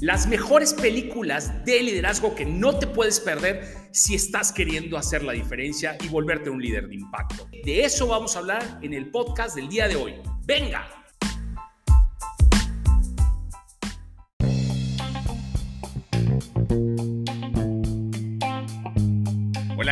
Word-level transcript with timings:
las 0.00 0.26
mejores 0.26 0.74
películas 0.74 1.64
de 1.64 1.82
liderazgo 1.82 2.34
que 2.34 2.44
no 2.44 2.78
te 2.78 2.86
puedes 2.86 3.20
perder 3.20 3.88
si 3.92 4.14
estás 4.14 4.52
queriendo 4.52 4.98
hacer 4.98 5.22
la 5.22 5.32
diferencia 5.32 5.96
y 6.02 6.08
volverte 6.08 6.50
un 6.50 6.60
líder 6.60 6.88
de 6.88 6.96
impacto. 6.96 7.48
De 7.64 7.84
eso 7.84 8.06
vamos 8.06 8.36
a 8.36 8.40
hablar 8.40 8.78
en 8.82 8.92
el 8.92 9.10
podcast 9.10 9.56
del 9.56 9.68
día 9.68 9.88
de 9.88 9.96
hoy. 9.96 10.14
¡Venga! 10.44 10.95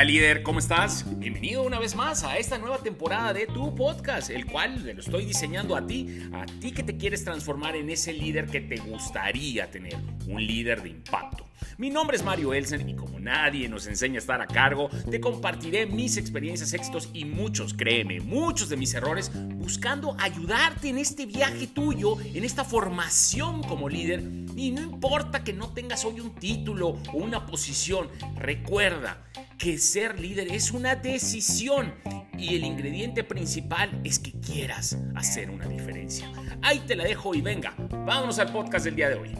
Líder, 0.04 0.42
¿cómo 0.42 0.58
estás? 0.58 1.06
Bienvenido 1.18 1.62
una 1.62 1.78
vez 1.78 1.94
más 1.94 2.24
a 2.24 2.36
esta 2.36 2.58
nueva 2.58 2.76
temporada 2.76 3.32
de 3.32 3.46
tu 3.46 3.74
podcast, 3.74 4.28
el 4.28 4.44
cual 4.44 4.84
lo 4.84 5.00
estoy 5.00 5.24
diseñando 5.24 5.74
a 5.74 5.86
ti, 5.86 6.28
a 6.34 6.44
ti 6.44 6.72
que 6.72 6.82
te 6.82 6.98
quieres 6.98 7.24
transformar 7.24 7.74
en 7.74 7.88
ese 7.88 8.12
líder 8.12 8.44
que 8.44 8.60
te 8.60 8.76
gustaría 8.76 9.70
tener, 9.70 9.96
un 10.28 10.46
líder 10.46 10.82
de 10.82 10.90
impacto. 10.90 11.46
Mi 11.78 11.88
nombre 11.88 12.18
es 12.18 12.22
Mario 12.22 12.52
Elsen 12.52 12.86
y 12.86 12.94
como 12.94 13.18
nadie 13.18 13.66
nos 13.68 13.86
enseña 13.86 14.16
a 14.16 14.18
estar 14.18 14.42
a 14.42 14.46
cargo, 14.46 14.90
te 15.10 15.20
compartiré 15.20 15.86
mis 15.86 16.18
experiencias, 16.18 16.74
éxitos 16.74 17.08
y 17.14 17.24
muchos, 17.24 17.72
créeme, 17.72 18.20
muchos 18.20 18.68
de 18.68 18.76
mis 18.76 18.92
errores, 18.92 19.32
buscando 19.54 20.14
ayudarte 20.20 20.90
en 20.90 20.98
este 20.98 21.24
viaje 21.24 21.66
tuyo, 21.66 22.18
en 22.20 22.44
esta 22.44 22.64
formación 22.64 23.62
como 23.62 23.88
líder. 23.88 24.22
Y 24.56 24.70
no 24.70 24.82
importa 24.82 25.42
que 25.42 25.52
no 25.52 25.70
tengas 25.72 26.04
hoy 26.04 26.20
un 26.20 26.34
título 26.34 26.98
o 27.12 27.16
una 27.16 27.46
posición, 27.46 28.08
recuerda, 28.36 29.24
que 29.58 29.78
ser 29.78 30.20
líder 30.20 30.52
es 30.52 30.72
una 30.72 30.94
decisión 30.94 31.94
y 32.38 32.54
el 32.54 32.64
ingrediente 32.64 33.24
principal 33.24 34.00
es 34.04 34.18
que 34.18 34.32
quieras 34.32 34.98
hacer 35.14 35.50
una 35.50 35.66
diferencia. 35.66 36.30
Ahí 36.62 36.80
te 36.80 36.96
la 36.96 37.04
dejo 37.04 37.34
y 37.34 37.40
venga, 37.40 37.74
vámonos 38.06 38.38
al 38.38 38.52
podcast 38.52 38.84
del 38.84 38.96
día 38.96 39.08
de 39.08 39.14
hoy. 39.16 39.30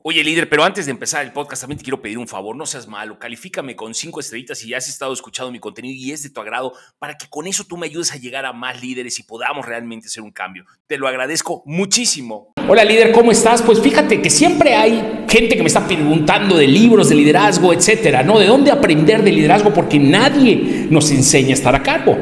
Oye, 0.00 0.22
líder, 0.22 0.48
pero 0.48 0.62
antes 0.62 0.86
de 0.86 0.92
empezar 0.92 1.24
el 1.24 1.32
podcast, 1.32 1.62
también 1.62 1.78
te 1.78 1.82
quiero 1.82 2.00
pedir 2.00 2.18
un 2.18 2.28
favor, 2.28 2.54
no 2.54 2.66
seas 2.66 2.86
malo, 2.86 3.18
califícame 3.18 3.74
con 3.74 3.94
cinco 3.94 4.20
estrellitas 4.20 4.58
si 4.58 4.68
ya 4.68 4.76
has 4.76 4.88
estado 4.88 5.12
escuchando 5.12 5.50
mi 5.50 5.58
contenido 5.58 5.92
y 5.92 6.12
es 6.12 6.22
de 6.22 6.30
tu 6.30 6.40
agrado, 6.40 6.72
para 7.00 7.18
que 7.18 7.26
con 7.28 7.48
eso 7.48 7.64
tú 7.64 7.76
me 7.76 7.86
ayudes 7.86 8.12
a 8.12 8.16
llegar 8.16 8.46
a 8.46 8.52
más 8.52 8.80
líderes 8.80 9.18
y 9.18 9.24
podamos 9.24 9.66
realmente 9.66 10.06
hacer 10.06 10.22
un 10.22 10.30
cambio. 10.30 10.64
Te 10.86 10.98
lo 10.98 11.08
agradezco 11.08 11.64
muchísimo. 11.66 12.52
Hola, 12.68 12.84
líder, 12.84 13.10
¿cómo 13.10 13.32
estás? 13.32 13.60
Pues 13.60 13.80
fíjate 13.80 14.22
que 14.22 14.30
siempre 14.30 14.76
hay 14.76 15.24
gente 15.28 15.56
que 15.56 15.62
me 15.62 15.66
está 15.66 15.86
preguntando 15.86 16.56
de 16.56 16.68
libros 16.68 17.08
de 17.08 17.16
liderazgo, 17.16 17.72
etcétera, 17.72 18.22
¿no? 18.22 18.38
¿De 18.38 18.46
dónde 18.46 18.70
aprender 18.70 19.22
de 19.24 19.32
liderazgo? 19.32 19.74
Porque 19.74 19.98
nadie 19.98 20.86
nos 20.90 21.10
enseña 21.10 21.50
a 21.50 21.54
estar 21.54 21.74
a 21.74 21.82
cargo. 21.82 22.18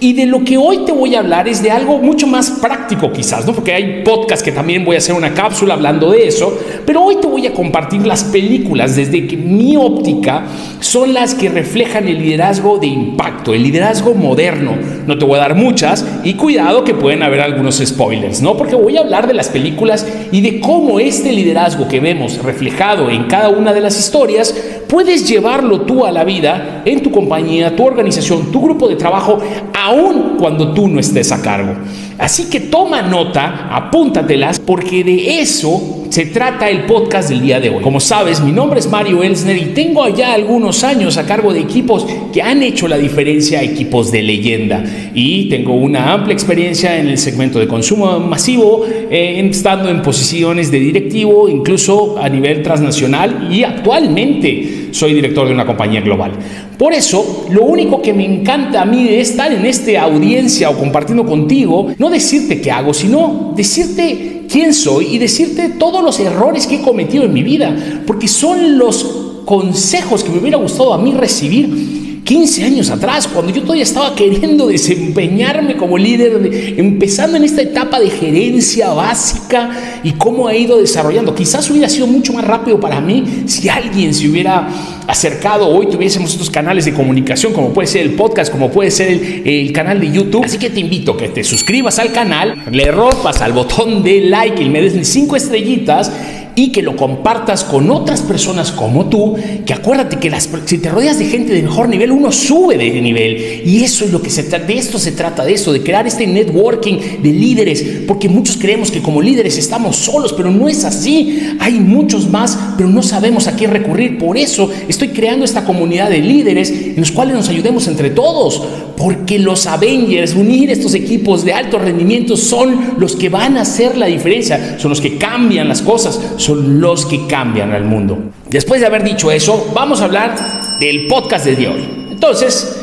Y 0.00 0.12
de 0.12 0.26
lo 0.26 0.44
que 0.44 0.56
hoy 0.56 0.84
te 0.84 0.92
voy 0.92 1.14
a 1.14 1.18
hablar 1.18 1.48
es 1.48 1.62
de 1.62 1.72
algo 1.72 1.98
mucho 1.98 2.26
más 2.26 2.50
práctico, 2.52 3.12
quizás, 3.12 3.44
¿no? 3.44 3.52
Porque 3.52 3.74
hay 3.74 4.02
podcast 4.02 4.44
que 4.44 4.52
también 4.52 4.84
voy 4.84 4.94
a 4.94 4.98
hacer 4.98 5.14
una 5.14 5.34
cápsula 5.34 5.74
hablando 5.74 6.12
de 6.12 6.28
eso, 6.28 6.58
pero 6.86 7.02
hoy 7.02 7.16
te 7.20 7.26
voy 7.28 7.46
a 7.46 7.52
compartir 7.52 8.06
las 8.06 8.24
películas 8.24 8.96
desde 8.96 9.26
que 9.26 9.36
mi 9.36 9.76
óptica 9.76 10.44
son 10.80 11.14
las 11.14 11.34
que 11.34 11.48
reflejan 11.48 12.08
el 12.08 12.18
liderazgo 12.18 12.78
de 12.78 12.86
impacto, 12.86 13.54
el 13.54 13.62
liderazgo 13.62 14.14
moderno. 14.14 14.76
No 15.06 15.18
te 15.18 15.24
voy 15.24 15.36
a 15.36 15.42
dar 15.42 15.54
muchas 15.54 16.04
y 16.24 16.34
cuidado 16.34 16.84
que 16.84 16.94
pueden 16.94 17.22
haber 17.22 17.40
algunos 17.40 17.78
spoilers, 17.84 18.42
¿no? 18.42 18.56
Porque 18.56 18.74
voy 18.74 18.96
a 18.96 19.00
hablar 19.00 19.26
de 19.26 19.34
las 19.34 19.48
películas 19.48 20.06
y 20.32 20.40
de 20.40 20.60
cómo 20.60 21.00
este 21.00 21.32
liderazgo 21.32 21.88
que 21.88 22.00
vemos 22.00 22.42
reflejado 22.42 23.10
en 23.10 23.24
cada 23.24 23.48
una 23.48 23.72
de 23.72 23.80
las 23.80 23.98
historias 23.98 24.54
puedes 24.88 25.28
llevarlo 25.28 25.82
tú 25.82 26.04
a 26.04 26.12
la 26.12 26.24
vida 26.24 26.82
en 26.84 27.02
tu 27.02 27.10
compañía, 27.10 27.76
tu 27.76 27.84
organización, 27.84 28.50
tu 28.50 28.60
grupo 28.60 28.88
de 28.88 28.96
trabajo, 28.96 29.38
aun 29.74 30.36
cuando 30.38 30.72
tú 30.72 30.88
no 30.88 30.98
estés 30.98 31.30
a 31.32 31.42
cargo. 31.42 31.74
Así 32.18 32.50
que 32.50 32.60
toma 32.60 33.02
nota, 33.02 33.68
apúntatelas, 33.70 34.58
porque 34.58 35.04
de 35.04 35.40
eso 35.40 35.97
se 36.10 36.26
trata 36.26 36.70
el 36.70 36.84
podcast 36.84 37.28
del 37.28 37.42
día 37.42 37.60
de 37.60 37.70
hoy. 37.70 37.82
Como 37.82 38.00
sabes, 38.00 38.40
mi 38.40 38.52
nombre 38.52 38.80
es 38.80 38.88
Mario 38.88 39.22
Elsner 39.22 39.56
y 39.56 39.66
tengo 39.66 40.02
allá 40.02 40.32
algunos 40.32 40.82
años 40.84 41.16
a 41.18 41.26
cargo 41.26 41.52
de 41.52 41.60
equipos 41.60 42.06
que 42.32 42.42
han 42.42 42.62
hecho 42.62 42.88
la 42.88 42.96
diferencia, 42.96 43.62
equipos 43.62 44.10
de 44.10 44.22
leyenda. 44.22 44.84
Y 45.14 45.48
tengo 45.48 45.74
una 45.74 46.12
amplia 46.12 46.32
experiencia 46.32 46.98
en 46.98 47.08
el 47.08 47.18
segmento 47.18 47.58
de 47.58 47.68
consumo 47.68 48.18
masivo, 48.20 48.86
eh, 49.10 49.46
estando 49.50 49.88
en 49.90 50.02
posiciones 50.02 50.70
de 50.70 50.80
directivo, 50.80 51.48
incluso 51.48 52.18
a 52.18 52.28
nivel 52.28 52.62
transnacional 52.62 53.48
y 53.50 53.64
actualmente 53.64 54.87
soy 54.92 55.14
director 55.14 55.46
de 55.46 55.54
una 55.54 55.66
compañía 55.66 56.00
global. 56.00 56.32
Por 56.76 56.92
eso, 56.92 57.46
lo 57.50 57.64
único 57.64 58.00
que 58.00 58.12
me 58.12 58.24
encanta 58.24 58.82
a 58.82 58.84
mí 58.84 59.04
de 59.04 59.20
estar 59.20 59.52
en 59.52 59.64
esta 59.66 60.02
audiencia 60.02 60.70
o 60.70 60.78
compartiendo 60.78 61.24
contigo, 61.24 61.88
no 61.98 62.10
decirte 62.10 62.60
qué 62.60 62.70
hago, 62.70 62.94
sino 62.94 63.52
decirte 63.56 64.44
quién 64.50 64.72
soy 64.72 65.14
y 65.14 65.18
decirte 65.18 65.70
todos 65.70 66.02
los 66.02 66.18
errores 66.20 66.66
que 66.66 66.76
he 66.76 66.80
cometido 66.80 67.24
en 67.24 67.32
mi 67.32 67.42
vida, 67.42 67.74
porque 68.06 68.28
son 68.28 68.78
los 68.78 69.04
consejos 69.44 70.22
que 70.22 70.30
me 70.30 70.38
hubiera 70.38 70.58
gustado 70.58 70.92
a 70.92 70.98
mí 70.98 71.12
recibir 71.12 71.97
15 72.28 72.62
años 72.62 72.90
atrás, 72.90 73.26
cuando 73.26 73.50
yo 73.50 73.62
todavía 73.62 73.84
estaba 73.84 74.14
queriendo 74.14 74.66
desempeñarme 74.66 75.78
como 75.78 75.96
líder, 75.96 76.76
empezando 76.76 77.38
en 77.38 77.44
esta 77.44 77.62
etapa 77.62 77.98
de 77.98 78.10
gerencia 78.10 78.90
básica 78.90 79.70
y 80.02 80.12
cómo 80.12 80.46
ha 80.46 80.54
ido 80.54 80.76
desarrollando. 80.76 81.34
Quizás 81.34 81.70
hubiera 81.70 81.88
sido 81.88 82.06
mucho 82.06 82.34
más 82.34 82.44
rápido 82.44 82.78
para 82.78 83.00
mí 83.00 83.44
si 83.46 83.70
alguien 83.70 84.12
se 84.12 84.28
hubiera 84.28 84.68
acercado, 85.06 85.68
hoy 85.68 85.86
tuviésemos 85.86 86.32
estos 86.32 86.50
canales 86.50 86.84
de 86.84 86.92
comunicación, 86.92 87.54
como 87.54 87.72
puede 87.72 87.88
ser 87.88 88.02
el 88.02 88.12
podcast, 88.12 88.52
como 88.52 88.70
puede 88.70 88.90
ser 88.90 89.08
el, 89.08 89.72
canal 89.72 89.98
de 89.98 90.12
YouTube. 90.12 90.44
Así 90.44 90.58
que 90.58 90.68
te 90.68 90.80
invito 90.80 91.12
a 91.12 91.16
que 91.16 91.30
te 91.30 91.42
suscribas 91.42 91.98
al 91.98 92.12
canal, 92.12 92.62
le 92.70 92.90
rompas 92.90 93.40
al 93.40 93.54
botón 93.54 94.02
de 94.02 94.20
like 94.20 94.62
y 94.62 94.68
me 94.68 94.82
des 94.82 95.08
cinco 95.08 95.34
estrellitas 95.34 96.12
y 96.58 96.72
que 96.72 96.82
lo 96.82 96.96
compartas 96.96 97.62
con 97.62 97.88
otras 97.88 98.20
personas 98.22 98.72
como 98.72 99.06
tú, 99.06 99.36
que 99.64 99.72
acuérdate 99.72 100.16
que 100.16 100.28
las, 100.28 100.48
si 100.64 100.78
te 100.78 100.88
rodeas 100.88 101.16
de 101.16 101.26
gente 101.26 101.52
de 101.52 101.62
mejor 101.62 101.88
nivel, 101.88 102.10
uno 102.10 102.32
sube 102.32 102.76
de 102.76 103.00
nivel. 103.00 103.62
Y 103.64 103.84
eso 103.84 104.04
es 104.04 104.10
lo 104.10 104.20
que 104.20 104.28
se 104.28 104.42
trata, 104.42 104.66
de 104.66 104.76
esto 104.76 104.98
se 104.98 105.12
trata, 105.12 105.44
de 105.44 105.52
eso, 105.52 105.72
de 105.72 105.84
crear 105.84 106.08
este 106.08 106.26
networking 106.26 107.22
de 107.22 107.32
líderes, 107.32 107.84
porque 108.08 108.28
muchos 108.28 108.56
creemos 108.56 108.90
que 108.90 109.00
como 109.00 109.22
líderes 109.22 109.56
estamos 109.56 109.94
solos, 109.94 110.32
pero 110.32 110.50
no 110.50 110.68
es 110.68 110.84
así. 110.84 111.40
Hay 111.60 111.74
muchos 111.74 112.28
más, 112.28 112.58
pero 112.76 112.88
no 112.88 113.04
sabemos 113.04 113.46
a 113.46 113.54
quién 113.54 113.70
recurrir. 113.70 114.18
Por 114.18 114.36
eso 114.36 114.68
estoy 114.88 115.10
creando 115.10 115.44
esta 115.44 115.64
comunidad 115.64 116.10
de 116.10 116.18
líderes 116.18 116.72
en 116.72 116.96
los 116.96 117.12
cuales 117.12 117.36
nos 117.36 117.48
ayudemos 117.48 117.86
entre 117.86 118.10
todos, 118.10 118.60
porque 118.96 119.38
los 119.38 119.68
Avengers, 119.68 120.34
unir 120.34 120.70
estos 120.70 120.94
equipos 120.94 121.44
de 121.44 121.52
alto 121.52 121.78
rendimiento, 121.78 122.36
son 122.36 122.96
los 122.98 123.14
que 123.14 123.28
van 123.28 123.56
a 123.56 123.60
hacer 123.60 123.96
la 123.96 124.06
diferencia, 124.06 124.76
son 124.80 124.88
los 124.88 125.00
que 125.00 125.18
cambian 125.18 125.68
las 125.68 125.82
cosas 125.82 126.18
son 126.48 126.80
los 126.80 127.04
que 127.04 127.26
cambian 127.26 127.72
al 127.72 127.84
mundo. 127.84 128.18
Después 128.48 128.80
de 128.80 128.86
haber 128.86 129.04
dicho 129.04 129.30
eso, 129.30 129.70
vamos 129.74 130.00
a 130.00 130.04
hablar 130.04 130.34
del 130.80 131.06
podcast 131.06 131.44
de 131.44 131.68
hoy. 131.68 131.84
Entonces, 132.10 132.80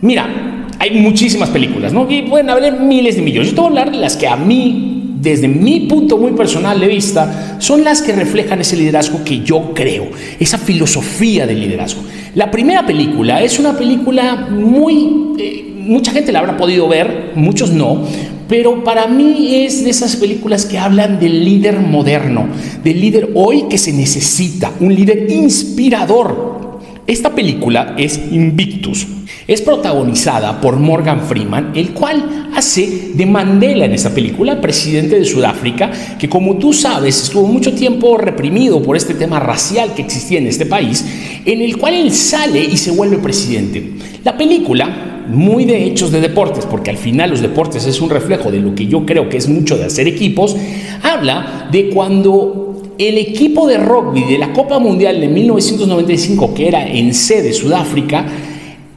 mira, 0.00 0.66
hay 0.78 0.92
muchísimas 0.92 1.50
películas, 1.50 1.92
¿no? 1.92 2.08
Y 2.08 2.22
pueden 2.22 2.48
haber 2.48 2.74
miles 2.74 3.16
de 3.16 3.22
millones. 3.22 3.48
Yo 3.48 3.54
te 3.56 3.60
voy 3.60 3.66
a 3.66 3.70
hablar 3.70 3.90
de 3.90 3.98
las 3.98 4.16
que 4.16 4.28
a 4.28 4.36
mí, 4.36 5.16
desde 5.20 5.48
mi 5.48 5.80
punto 5.80 6.16
muy 6.16 6.30
personal 6.30 6.78
de 6.78 6.86
vista, 6.86 7.56
son 7.58 7.82
las 7.82 8.02
que 8.02 8.12
reflejan 8.12 8.60
ese 8.60 8.76
liderazgo 8.76 9.24
que 9.24 9.40
yo 9.40 9.74
creo, 9.74 10.10
esa 10.38 10.56
filosofía 10.56 11.44
del 11.44 11.60
liderazgo. 11.60 12.02
La 12.36 12.52
primera 12.52 12.86
película 12.86 13.42
es 13.42 13.58
una 13.58 13.76
película 13.76 14.46
muy... 14.48 15.34
Eh, 15.40 15.64
mucha 15.76 16.12
gente 16.12 16.30
la 16.30 16.38
habrá 16.38 16.56
podido 16.56 16.86
ver, 16.86 17.32
muchos 17.34 17.72
no, 17.72 18.04
pero 18.48 18.82
para 18.82 19.06
mí 19.06 19.54
es 19.64 19.84
de 19.84 19.90
esas 19.90 20.16
películas 20.16 20.64
que 20.64 20.78
hablan 20.78 21.20
del 21.20 21.44
líder 21.44 21.80
moderno, 21.80 22.48
del 22.82 23.00
líder 23.00 23.30
hoy 23.34 23.64
que 23.68 23.78
se 23.78 23.92
necesita, 23.92 24.72
un 24.80 24.94
líder 24.94 25.30
inspirador. 25.30 26.80
Esta 27.06 27.34
película 27.34 27.94
es 27.98 28.18
Invictus. 28.32 29.06
Es 29.48 29.62
protagonizada 29.62 30.60
por 30.60 30.76
Morgan 30.76 31.22
Freeman, 31.22 31.72
el 31.74 31.94
cual 31.94 32.50
hace 32.54 33.12
de 33.14 33.24
Mandela 33.24 33.86
en 33.86 33.94
esta 33.94 34.10
película, 34.10 34.60
presidente 34.60 35.18
de 35.18 35.24
Sudáfrica, 35.24 35.90
que 36.18 36.28
como 36.28 36.58
tú 36.58 36.74
sabes 36.74 37.22
estuvo 37.22 37.46
mucho 37.46 37.72
tiempo 37.74 38.18
reprimido 38.18 38.82
por 38.82 38.94
este 38.94 39.14
tema 39.14 39.40
racial 39.40 39.94
que 39.94 40.02
existía 40.02 40.38
en 40.38 40.48
este 40.48 40.66
país, 40.66 41.02
en 41.46 41.62
el 41.62 41.78
cual 41.78 41.94
él 41.94 42.12
sale 42.12 42.62
y 42.62 42.76
se 42.76 42.90
vuelve 42.90 43.16
presidente. 43.16 43.94
La 44.22 44.36
película 44.36 45.24
muy 45.28 45.64
de 45.64 45.82
hechos 45.82 46.12
de 46.12 46.20
deportes, 46.20 46.66
porque 46.66 46.90
al 46.90 46.98
final 46.98 47.30
los 47.30 47.40
deportes 47.40 47.86
es 47.86 48.02
un 48.02 48.10
reflejo 48.10 48.50
de 48.50 48.60
lo 48.60 48.74
que 48.74 48.86
yo 48.86 49.06
creo 49.06 49.30
que 49.30 49.38
es 49.38 49.48
mucho 49.48 49.78
de 49.78 49.86
hacer 49.86 50.06
equipos, 50.06 50.56
habla 51.02 51.70
de 51.72 51.88
cuando 51.88 52.82
el 52.98 53.16
equipo 53.16 53.66
de 53.66 53.78
rugby 53.78 54.24
de 54.24 54.36
la 54.36 54.52
Copa 54.52 54.78
Mundial 54.78 55.22
de 55.22 55.28
1995, 55.28 56.52
que 56.52 56.68
era 56.68 56.86
en 56.86 57.14
sede 57.14 57.54
Sudáfrica, 57.54 58.26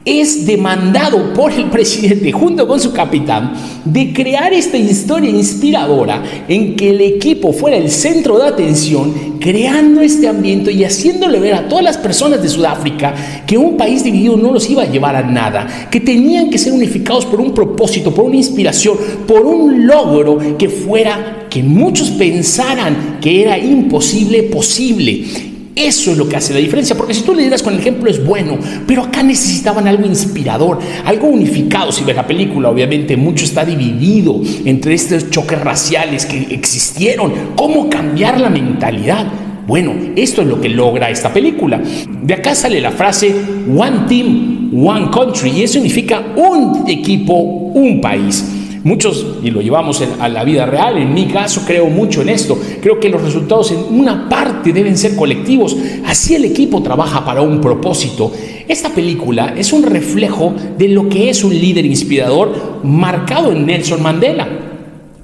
es 0.04 0.46
demandado 0.46 1.32
por 1.32 1.52
el 1.52 1.66
presidente 1.70 2.32
junto 2.32 2.66
con 2.66 2.80
su 2.80 2.92
capitán 2.92 3.52
de 3.84 4.12
crear 4.12 4.52
esta 4.52 4.76
historia 4.76 5.30
inspiradora 5.30 6.22
en 6.48 6.74
que 6.74 6.90
el 6.90 7.00
equipo 7.00 7.52
fuera 7.52 7.76
el 7.76 7.90
centro 7.90 8.38
de 8.38 8.48
atención, 8.48 9.38
creando 9.38 10.00
este 10.00 10.26
ambiente 10.28 10.72
y 10.72 10.84
haciéndole 10.84 11.38
ver 11.38 11.54
a 11.54 11.68
todas 11.68 11.84
las 11.84 11.98
personas 11.98 12.42
de 12.42 12.48
Sudáfrica 12.48 13.14
que 13.46 13.56
un 13.56 13.76
país 13.76 14.02
dividido 14.02 14.36
no 14.36 14.52
los 14.52 14.68
iba 14.68 14.82
a 14.82 14.90
llevar 14.90 15.14
a 15.14 15.22
nada, 15.22 15.88
que 15.90 16.00
tenían 16.00 16.50
que 16.50 16.58
ser 16.58 16.72
unificados 16.72 17.26
por 17.26 17.40
un 17.40 17.54
propósito, 17.54 18.12
por 18.12 18.24
una 18.24 18.36
inspiración, 18.36 18.96
por 19.26 19.46
un 19.46 19.86
logro 19.86 20.38
que 20.58 20.68
fuera 20.68 21.46
que 21.48 21.62
muchos 21.62 22.10
pensaran 22.10 23.18
que 23.20 23.42
era 23.42 23.58
imposible 23.58 24.44
posible. 24.44 25.51
Eso 25.74 26.12
es 26.12 26.18
lo 26.18 26.28
que 26.28 26.36
hace 26.36 26.52
la 26.52 26.58
diferencia, 26.58 26.96
porque 26.96 27.14
si 27.14 27.22
tú 27.22 27.34
le 27.34 27.44
dirás 27.44 27.62
con 27.62 27.72
el 27.72 27.80
ejemplo 27.80 28.10
es 28.10 28.24
bueno, 28.24 28.58
pero 28.86 29.02
acá 29.02 29.22
necesitaban 29.22 29.88
algo 29.88 30.06
inspirador, 30.06 30.78
algo 31.04 31.28
unificado. 31.28 31.90
Si 31.92 32.04
ves 32.04 32.14
la 32.14 32.26
película, 32.26 32.68
obviamente 32.68 33.16
mucho 33.16 33.44
está 33.44 33.64
dividido 33.64 34.40
entre 34.66 34.94
estos 34.94 35.30
choques 35.30 35.58
raciales 35.58 36.26
que 36.26 36.48
existieron. 36.50 37.32
¿Cómo 37.56 37.88
cambiar 37.88 38.38
la 38.38 38.50
mentalidad? 38.50 39.26
Bueno, 39.66 39.94
esto 40.14 40.42
es 40.42 40.48
lo 40.48 40.60
que 40.60 40.68
logra 40.68 41.08
esta 41.08 41.32
película. 41.32 41.80
De 42.22 42.34
acá 42.34 42.54
sale 42.54 42.78
la 42.80 42.90
frase 42.90 43.34
One 43.74 44.00
Team, 44.08 44.70
One 44.74 45.08
Country, 45.10 45.50
y 45.50 45.62
eso 45.62 45.74
significa 45.74 46.22
un 46.36 46.84
equipo, 46.86 47.34
un 47.34 48.00
país. 48.00 48.44
Muchos, 48.84 49.24
y 49.44 49.50
lo 49.52 49.60
llevamos 49.60 50.02
a 50.18 50.28
la 50.28 50.42
vida 50.42 50.66
real, 50.66 50.98
en 50.98 51.14
mi 51.14 51.26
caso 51.26 51.62
creo 51.64 51.86
mucho 51.86 52.22
en 52.22 52.30
esto, 52.30 52.58
creo 52.80 52.98
que 52.98 53.08
los 53.08 53.22
resultados 53.22 53.70
en 53.70 53.78
una 53.96 54.28
parte 54.28 54.72
deben 54.72 54.98
ser 54.98 55.14
colectivos, 55.14 55.76
así 56.04 56.34
el 56.34 56.44
equipo 56.44 56.82
trabaja 56.82 57.24
para 57.24 57.42
un 57.42 57.60
propósito. 57.60 58.32
Esta 58.66 58.88
película 58.88 59.54
es 59.56 59.72
un 59.72 59.84
reflejo 59.84 60.52
de 60.76 60.88
lo 60.88 61.08
que 61.08 61.30
es 61.30 61.44
un 61.44 61.54
líder 61.54 61.86
inspirador 61.86 62.80
marcado 62.82 63.52
en 63.52 63.66
Nelson 63.66 64.02
Mandela. 64.02 64.48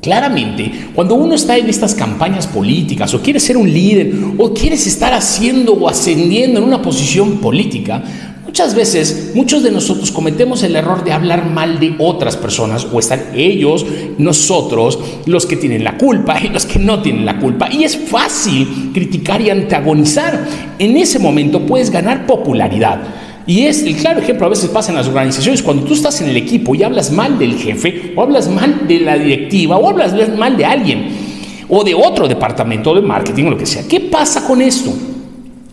Claramente, 0.00 0.70
cuando 0.94 1.16
uno 1.16 1.34
está 1.34 1.56
en 1.56 1.68
estas 1.68 1.94
campañas 1.94 2.46
políticas 2.46 3.12
o 3.14 3.20
quiere 3.20 3.40
ser 3.40 3.56
un 3.56 3.70
líder 3.70 4.14
o 4.38 4.54
quieres 4.54 4.86
estar 4.86 5.12
haciendo 5.12 5.72
o 5.72 5.88
ascendiendo 5.88 6.60
en 6.60 6.64
una 6.64 6.80
posición 6.80 7.38
política, 7.38 8.04
Muchas 8.58 8.74
veces, 8.74 9.30
muchos 9.36 9.62
de 9.62 9.70
nosotros 9.70 10.10
cometemos 10.10 10.64
el 10.64 10.74
error 10.74 11.04
de 11.04 11.12
hablar 11.12 11.48
mal 11.48 11.78
de 11.78 11.94
otras 12.00 12.36
personas 12.36 12.88
o 12.92 12.98
están 12.98 13.26
ellos, 13.32 13.86
nosotros, 14.18 14.98
los 15.26 15.46
que 15.46 15.56
tienen 15.56 15.84
la 15.84 15.96
culpa 15.96 16.40
y 16.42 16.48
los 16.48 16.66
que 16.66 16.80
no 16.80 17.00
tienen 17.00 17.24
la 17.24 17.38
culpa. 17.38 17.68
Y 17.72 17.84
es 17.84 17.96
fácil 17.96 18.90
criticar 18.92 19.40
y 19.40 19.50
antagonizar. 19.50 20.44
En 20.76 20.96
ese 20.96 21.20
momento 21.20 21.64
puedes 21.66 21.88
ganar 21.88 22.26
popularidad. 22.26 23.00
Y 23.46 23.66
es 23.66 23.84
el 23.84 23.94
claro 23.94 24.22
ejemplo, 24.22 24.46
a 24.46 24.50
veces 24.50 24.70
pasa 24.70 24.90
en 24.90 24.96
las 24.96 25.06
organizaciones, 25.06 25.62
cuando 25.62 25.84
tú 25.84 25.94
estás 25.94 26.20
en 26.20 26.28
el 26.28 26.36
equipo 26.36 26.74
y 26.74 26.82
hablas 26.82 27.12
mal 27.12 27.38
del 27.38 27.56
jefe, 27.56 28.12
o 28.16 28.22
hablas 28.22 28.48
mal 28.48 28.88
de 28.88 28.98
la 28.98 29.16
directiva, 29.16 29.76
o 29.76 29.88
hablas 29.88 30.36
mal 30.36 30.56
de 30.56 30.64
alguien, 30.64 31.06
o 31.68 31.84
de 31.84 31.94
otro 31.94 32.26
departamento 32.26 32.92
de 32.92 33.02
marketing, 33.02 33.44
o 33.44 33.50
lo 33.50 33.56
que 33.56 33.66
sea. 33.66 33.86
¿Qué 33.86 34.00
pasa 34.00 34.44
con 34.44 34.60
esto? 34.60 34.92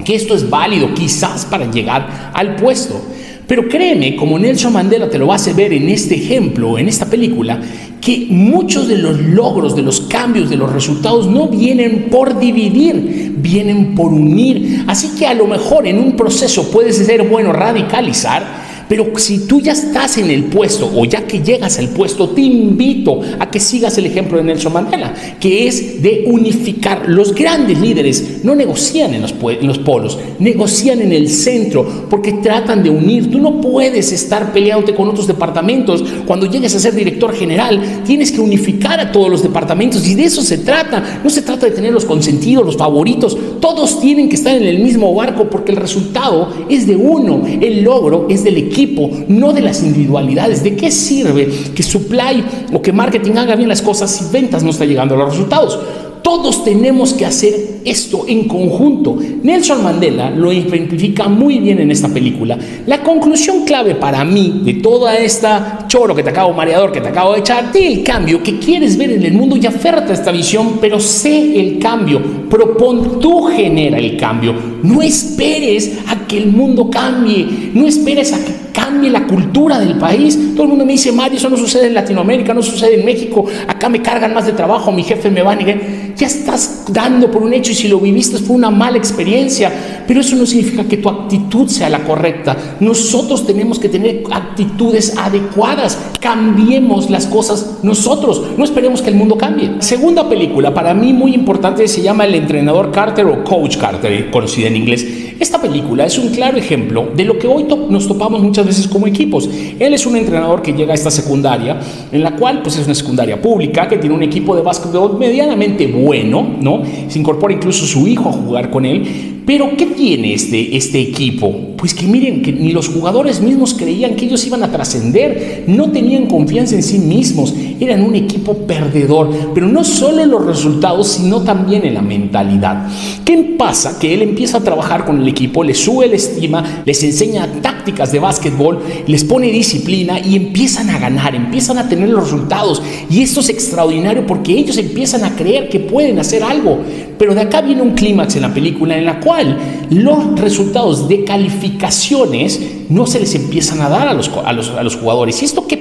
Que 0.06 0.16
esto 0.16 0.36
es 0.36 0.50
válido 0.50 0.94
quizás 0.94 1.46
para 1.46 1.70
llegar 1.70 2.32
al 2.34 2.56
puesto. 2.56 3.02
Pero 3.48 3.68
créeme, 3.68 4.16
como 4.16 4.40
Nelson 4.40 4.74
Mandela 4.74 5.10
te 5.10 5.20
lo 5.20 5.32
hace 5.32 5.54
ver 5.54 5.72
en 5.74 5.90
este 5.90 6.16
ejemplo, 6.16 6.80
en 6.80 6.88
esta 6.88 7.06
película, 7.06 7.62
que 8.02 8.28
muchos 8.30 8.88
de 8.88 8.98
los 8.98 9.20
logros, 9.20 9.76
de 9.76 9.84
los 9.84 10.02
cambios, 10.02 10.50
de 10.50 10.58
los 10.58 10.72
resultados 10.72 11.28
no 11.28 11.48
vienen 11.48 12.08
por 12.10 12.40
dividir, 12.40 13.34
vienen 13.38 13.94
por 13.94 14.12
unir. 14.12 14.84
Así 14.88 15.10
que 15.18 15.28
a 15.28 15.34
lo 15.36 15.46
mejor 15.46 15.86
en 15.86 16.00
un 16.00 16.16
proceso 16.16 16.72
puede 16.72 16.92
ser 16.92 17.28
bueno 17.28 17.52
radicalizar, 17.52 18.66
pero 18.88 19.12
si 19.18 19.48
tú 19.48 19.62
ya 19.62 19.72
estás 19.72 20.18
en 20.18 20.30
el 20.30 20.46
puesto 20.46 20.92
o 20.96 21.06
ya 21.06 21.26
que 21.26 21.42
llegas 21.42 21.80
al 21.80 21.90
puesto, 21.90 22.30
te 22.30 22.42
invito 22.42 23.22
a 23.40 23.50
que 23.50 23.60
sigas 23.60 23.98
el 23.98 24.06
ejemplo 24.06 24.38
de 24.38 24.44
Nelson 24.44 24.74
Mandela, 24.74 25.14
que 25.40 25.68
es 25.68 26.02
de 26.02 26.26
unificar. 26.28 27.08
Los 27.08 27.34
grandes 27.34 27.80
líderes 27.80 28.35
no 28.46 28.56
negocian 28.56 29.14
en 29.14 29.22
los, 29.22 29.34
polos, 29.80 30.20
negocian 30.40 31.02
en 31.02 31.12
el 31.12 31.30
centro 31.30 31.86
porque 32.10 32.34
tratan 32.34 32.84
de 32.84 32.90
unir. 32.90 33.32
Tú 33.32 33.40
no 33.40 33.60
puedes 33.60 34.12
estar 34.12 34.54
peleándote 34.54 34.94
con 34.94 35.10
otros 35.10 35.28
departamentos. 35.28 36.04
Cuando 36.26 36.46
llegues 36.46 36.76
a 36.76 36.80
ser 36.80 36.94
director 36.94 37.34
general, 37.34 38.04
tienes 38.06 38.32
que 38.32 38.40
unificar 38.40 39.00
a 39.00 39.12
todos 39.12 39.30
los 39.30 39.42
departamentos 39.42 40.08
y 40.08 40.16
de 40.16 40.26
eso 40.26 40.42
se 40.42 40.60
trata. 40.60 41.22
No 41.24 41.30
se 41.30 41.42
trata 41.42 41.66
de 41.66 41.72
tener 41.72 41.92
los 41.92 42.06
consentidos, 42.06 42.66
los 42.66 42.78
favoritos. 42.78 43.38
Todos 43.60 44.00
tienen 44.00 44.30
que 44.30 44.36
estar 44.36 44.56
en 44.56 44.64
el 44.64 44.80
mismo 44.80 45.14
barco 45.14 45.50
porque 45.50 45.72
el 45.72 45.78
resultado 45.78 46.54
es 46.70 46.86
de 46.86 46.96
uno, 46.96 47.42
el 47.46 47.84
logro 47.84 48.28
es 48.30 48.44
del 48.44 48.58
equipo 48.58 48.76
equipo, 48.76 49.10
no 49.28 49.54
de 49.54 49.62
las 49.62 49.82
individualidades. 49.84 50.64
¿De 50.64 50.76
qué 50.76 50.92
sirve 50.92 51.48
que 51.74 51.82
supply 51.82 52.44
o 52.74 52.82
que 52.82 52.92
marketing 52.92 53.36
haga 53.38 53.56
bien 53.56 53.70
las 53.70 53.82
cosas 53.82 54.12
si 54.12 54.26
ventas 54.32 54.64
no 54.64 54.72
está 54.72 54.86
llegando 54.86 55.16
a 55.16 55.18
los 55.18 55.30
resultados? 55.32 55.80
Todos 56.26 56.64
tenemos 56.64 57.14
que 57.14 57.24
hacer 57.24 57.82
esto 57.86 58.26
en 58.28 58.48
conjunto. 58.48 59.16
Nelson 59.44 59.84
Mandela 59.84 60.32
lo 60.32 60.52
ejemplifica 60.52 61.28
muy 61.28 61.60
bien 61.60 61.80
en 61.80 61.92
esta 61.92 62.10
película. 62.10 62.58
La 62.88 63.04
conclusión 63.04 63.64
clave 63.64 63.94
para 63.94 64.26
mí 64.26 64.62
de 64.64 64.74
toda 64.74 65.20
esta 65.20 65.86
choro 65.88 66.16
que 66.16 66.24
te 66.24 66.32
acabo, 66.32 66.52
mareador 66.52 66.92
que 66.92 67.00
te 67.00 67.10
acabo 67.10 67.34
de 67.34 67.42
echar, 67.42 67.70
el 67.76 68.02
cambio 68.02 68.42
que 68.42 68.58
quieres 68.58 68.98
ver 68.98 69.12
en 69.12 69.22
el 69.22 69.34
mundo 69.34 69.56
y 69.56 69.68
aférrate 69.68 70.14
a 70.14 70.16
esta 70.16 70.32
visión, 70.32 70.80
pero 70.82 71.00
sé 71.00 71.60
el 71.60 71.78
cambio. 71.78 72.20
Propon, 72.50 73.20
tú 73.20 73.44
genera 73.44 74.00
el 74.00 74.18
cambio. 74.18 74.75
No 74.86 75.02
esperes 75.02 76.00
a 76.08 76.28
que 76.28 76.38
el 76.38 76.48
mundo 76.48 76.90
cambie. 76.90 77.72
No 77.74 77.88
esperes 77.88 78.34
a 78.34 78.44
que 78.44 78.54
cambie 78.72 79.10
la 79.10 79.26
cultura 79.26 79.80
del 79.80 79.98
país. 79.98 80.38
Todo 80.54 80.64
el 80.64 80.70
mundo 80.70 80.86
me 80.86 80.94
dice, 80.94 81.12
Mario, 81.12 81.38
eso 81.38 81.50
no 81.50 81.58
sucede 81.58 81.88
en 81.88 81.94
Latinoamérica, 81.94 82.54
no 82.54 82.62
sucede 82.62 83.00
en 83.00 83.06
México, 83.06 83.46
acá 83.68 83.90
me 83.90 84.02
cargan 84.02 84.34
más 84.34 84.46
de 84.46 84.52
trabajo, 84.52 84.92
mi 84.92 85.04
jefe 85.04 85.32
me 85.32 85.42
va 85.42 85.54
a 85.54 85.56
negar. 85.56 85.80
Ya 86.16 86.28
estás 86.28 86.75
dando 86.90 87.32
por 87.32 87.44
un 87.44 87.54
hecho 87.54 87.72
y 87.72 87.76
si 87.76 87.88
lo 87.88 88.00
viviste 88.00 88.38
fue 88.38 88.56
una 88.56 88.72
mala 88.72 88.98
experiencia, 88.98 90.04
pero 90.08 90.20
eso 90.20 90.36
no 90.36 90.46
significa 90.46 90.84
que 90.84 90.98
tu 90.98 91.10
actitud 91.10 91.68
sea 91.68 91.90
la 91.90 92.04
correcta. 92.04 92.56
Nosotros 92.80 93.46
tenemos 93.46 93.80
que 93.80 93.90
tener 93.90 94.24
actitudes 94.32 95.18
adecuadas, 95.18 95.98
cambiemos 96.20 97.10
las 97.10 97.28
cosas 97.28 97.80
nosotros, 97.84 98.44
no 98.58 98.64
esperemos 98.64 99.02
que 99.02 99.10
el 99.10 99.16
mundo 99.16 99.38
cambie. 99.38 99.76
Segunda 99.80 100.28
película, 100.28 100.74
para 100.74 100.94
mí 100.94 101.14
muy 101.14 101.34
importante, 101.34 101.88
se 101.88 102.02
llama 102.02 102.26
El 102.26 102.36
entrenador 102.36 102.92
Carter 102.92 103.26
o 103.26 103.44
Coach 103.44 103.78
Carter, 103.78 104.30
conocida 104.32 104.68
en 104.68 104.76
inglés. 104.76 105.06
Esta 105.40 105.62
película 105.62 106.06
es 106.06 106.18
un 106.18 106.30
claro 106.30 106.58
ejemplo 106.58 107.10
de 107.14 107.26
lo 107.26 107.38
que 107.38 107.48
hoy 107.48 107.66
nos 107.90 108.08
topamos 108.08 108.42
muchas 108.42 108.66
veces 108.66 108.88
como 108.88 109.06
equipos. 109.06 109.50
Él 109.78 109.94
es 109.94 110.06
un 110.06 110.16
entrenador 110.16 110.62
que 110.62 110.72
llega 110.72 110.94
a 110.94 110.96
esta 110.96 111.12
secundaria, 111.12 111.78
en 112.12 112.24
la 112.24 112.36
cual 112.36 112.62
pues 112.62 112.78
es 112.78 112.86
una 112.86 112.96
secundaria 112.96 113.42
pública, 113.42 113.88
que 113.88 113.98
tiene 113.98 114.16
un 114.16 114.24
equipo 114.24 114.56
de 114.56 114.62
básquetbol 114.62 115.18
medianamente 115.20 115.88
bueno, 115.88 116.56
¿no? 116.62 116.84
Se 117.10 117.20
incorpora 117.20 117.54
incluso 117.54 117.86
su 117.86 118.08
hijo 118.08 118.30
a 118.30 118.32
jugar 118.32 118.70
con 118.70 118.86
él, 118.86 119.35
pero 119.46 119.76
¿qué 119.78 119.86
tiene 119.86 120.34
este, 120.34 120.76
este 120.76 121.00
equipo? 121.00 121.76
Pues 121.78 121.94
que 121.94 122.08
miren, 122.08 122.42
que 122.42 122.52
ni 122.52 122.72
los 122.72 122.88
jugadores 122.88 123.42
mismos 123.42 123.74
creían 123.74 124.16
que 124.16 124.26
ellos 124.26 124.46
iban 124.48 124.64
a 124.64 124.72
trascender, 124.72 125.66
no 125.68 125.92
tenían 125.92 126.26
confianza 126.26 126.76
en 126.76 126.84
sí 126.84 126.98
mismos, 126.98 127.54
eran 127.80 128.02
un 128.02 128.16
equipo 128.16 128.54
perdedor, 128.54 129.30
pero 129.54 129.68
no 129.68 129.84
solo 129.84 130.24
en 130.24 130.32
los 130.32 130.46
resultados, 130.46 131.08
sino 131.10 131.42
también 131.42 131.86
en 131.86 131.94
la 131.94 132.02
mentalidad. 132.02 132.88
¿Qué 133.24 133.56
pasa? 133.58 134.00
Que 134.00 134.14
él 134.14 134.22
empieza 134.22 134.58
a 134.58 134.64
trabajar 134.64 135.06
con 135.06 135.22
el 135.22 135.28
equipo, 135.28 135.64
les 135.64 135.78
sube 135.78 136.08
la 136.08 136.16
estima, 136.16 136.84
les 136.86 137.04
enseña 137.04 137.48
de 137.86 138.20
básquetbol, 138.20 138.80
les 139.08 139.24
pone 139.24 139.48
disciplina 139.48 140.20
y 140.20 140.36
empiezan 140.36 140.90
a 140.90 140.98
ganar, 140.98 141.36
empiezan 141.36 141.78
a 141.78 141.88
tener 141.88 142.10
los 142.10 142.24
resultados. 142.24 142.82
Y 143.10 143.22
esto 143.22 143.40
es 143.40 143.50
extraordinario 143.50 144.26
porque 144.26 144.54
ellos 144.54 144.78
empiezan 144.78 145.24
a 145.24 145.36
creer 145.36 145.70
que 145.70 145.80
pueden 145.80 146.20
hacer 146.20 146.44
algo. 146.44 146.80
Pero 147.18 147.34
de 147.34 147.42
acá 147.42 147.62
viene 147.62 147.82
un 147.82 147.92
clímax 147.92 148.36
en 148.36 148.42
la 148.42 148.54
película 148.54 148.98
en 148.98 149.06
la 149.06 149.20
cual 149.20 149.58
los 149.90 150.40
resultados 150.40 151.08
de 151.08 151.24
calificaciones 151.24 152.60
no 152.90 153.08
se 153.08 153.20
les 153.20 153.36
empiezan 153.36 153.82
a 153.82 153.90
dar 153.90 154.08
a 154.08 154.14
los, 154.14 154.30
a 154.44 154.52
los, 154.54 154.70
a 154.72 154.84
los 154.84 154.96
jugadores. 154.96 155.42
¿Y 155.42 155.46
esto 155.46 155.68
qué 155.68 155.75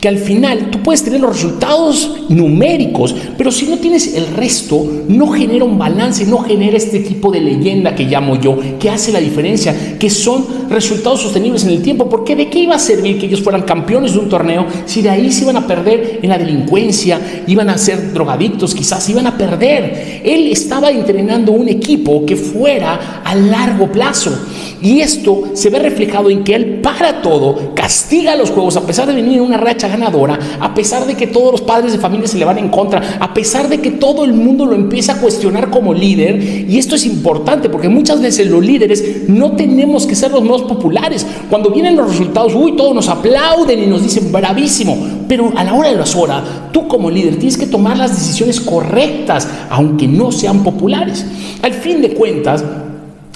Que 0.00 0.08
al 0.08 0.18
final 0.18 0.70
tú 0.70 0.82
puedes 0.82 1.02
tener 1.02 1.20
los 1.20 1.34
resultados 1.34 2.22
numéricos, 2.28 3.14
pero 3.36 3.52
si 3.52 3.66
no 3.66 3.78
tienes 3.78 4.14
el 4.14 4.26
resto, 4.28 4.84
no 5.08 5.28
genera 5.28 5.64
un 5.64 5.78
balance, 5.78 6.26
no 6.26 6.38
genera 6.38 6.76
este 6.76 7.00
tipo 7.00 7.30
de 7.30 7.40
leyenda 7.40 7.94
que 7.94 8.04
llamo 8.04 8.36
yo, 8.40 8.58
que 8.78 8.90
hace 8.90 9.12
la 9.12 9.20
diferencia, 9.20 9.96
que 9.98 10.10
son 10.10 10.44
resultados 10.70 11.22
sostenibles 11.22 11.64
en 11.64 11.70
el 11.70 11.82
tiempo. 11.82 12.08
Porque 12.08 12.36
de 12.36 12.48
qué 12.48 12.60
iba 12.60 12.74
a 12.74 12.78
servir 12.78 13.18
que 13.18 13.26
ellos 13.26 13.42
fueran 13.42 13.62
campeones 13.62 14.12
de 14.12 14.18
un 14.18 14.28
torneo 14.28 14.66
si 14.86 15.02
de 15.02 15.10
ahí 15.10 15.30
se 15.32 15.42
iban 15.42 15.56
a 15.56 15.66
perder 15.66 16.20
en 16.22 16.28
la 16.28 16.38
delincuencia, 16.38 17.20
iban 17.46 17.70
a 17.70 17.78
ser 17.78 18.12
drogadictos, 18.12 18.74
quizás 18.74 19.08
iban 19.08 19.26
a 19.26 19.36
perder. 19.36 20.22
Él 20.24 20.48
estaba 20.48 20.90
entrenando 20.90 21.52
un 21.52 21.68
equipo 21.68 22.24
que 22.26 22.36
fuera 22.36 23.22
a 23.24 23.34
largo 23.34 23.90
plazo. 23.90 24.32
Y 24.82 25.00
esto 25.00 25.44
se 25.54 25.70
ve 25.70 25.78
reflejado 25.78 26.28
en 26.28 26.42
que 26.42 26.56
él 26.56 26.80
para 26.82 27.22
todo, 27.22 27.72
castiga 27.74 28.34
los 28.34 28.50
juegos 28.50 28.76
a 28.76 28.84
pesar 28.84 29.06
de 29.06 29.14
venir 29.14 29.38
en 29.38 29.44
una 29.44 29.56
racha 29.56 29.86
ganadora, 29.86 30.38
a 30.58 30.74
pesar 30.74 31.06
de 31.06 31.14
que 31.14 31.28
todos 31.28 31.52
los 31.52 31.60
padres 31.60 31.92
de 31.92 31.98
familia 31.98 32.26
se 32.26 32.36
le 32.36 32.44
van 32.44 32.58
en 32.58 32.68
contra, 32.68 33.18
a 33.20 33.32
pesar 33.32 33.68
de 33.68 33.80
que 33.80 33.92
todo 33.92 34.24
el 34.24 34.32
mundo 34.32 34.66
lo 34.66 34.74
empieza 34.74 35.12
a 35.12 35.20
cuestionar 35.20 35.70
como 35.70 35.94
líder. 35.94 36.42
Y 36.68 36.78
esto 36.78 36.96
es 36.96 37.06
importante 37.06 37.68
porque 37.68 37.88
muchas 37.88 38.20
veces 38.20 38.48
los 38.48 38.64
líderes 38.64 39.28
no 39.28 39.52
tenemos 39.52 40.06
que 40.06 40.16
ser 40.16 40.32
los 40.32 40.42
más 40.42 40.62
populares. 40.62 41.26
Cuando 41.48 41.70
vienen 41.70 41.96
los 41.96 42.10
resultados, 42.10 42.52
uy, 42.54 42.74
todos 42.76 42.94
nos 42.94 43.08
aplauden 43.08 43.84
y 43.84 43.86
nos 43.86 44.02
dicen 44.02 44.32
bravísimo. 44.32 44.98
Pero 45.28 45.52
a 45.54 45.62
la 45.62 45.74
hora 45.74 45.90
de 45.90 45.96
las 45.96 46.16
horas, 46.16 46.42
tú 46.72 46.88
como 46.88 47.08
líder 47.08 47.36
tienes 47.36 47.56
que 47.56 47.66
tomar 47.66 47.96
las 47.96 48.10
decisiones 48.10 48.60
correctas, 48.60 49.48
aunque 49.70 50.08
no 50.08 50.32
sean 50.32 50.64
populares. 50.64 51.24
Al 51.62 51.72
fin 51.72 52.02
de 52.02 52.14
cuentas, 52.14 52.64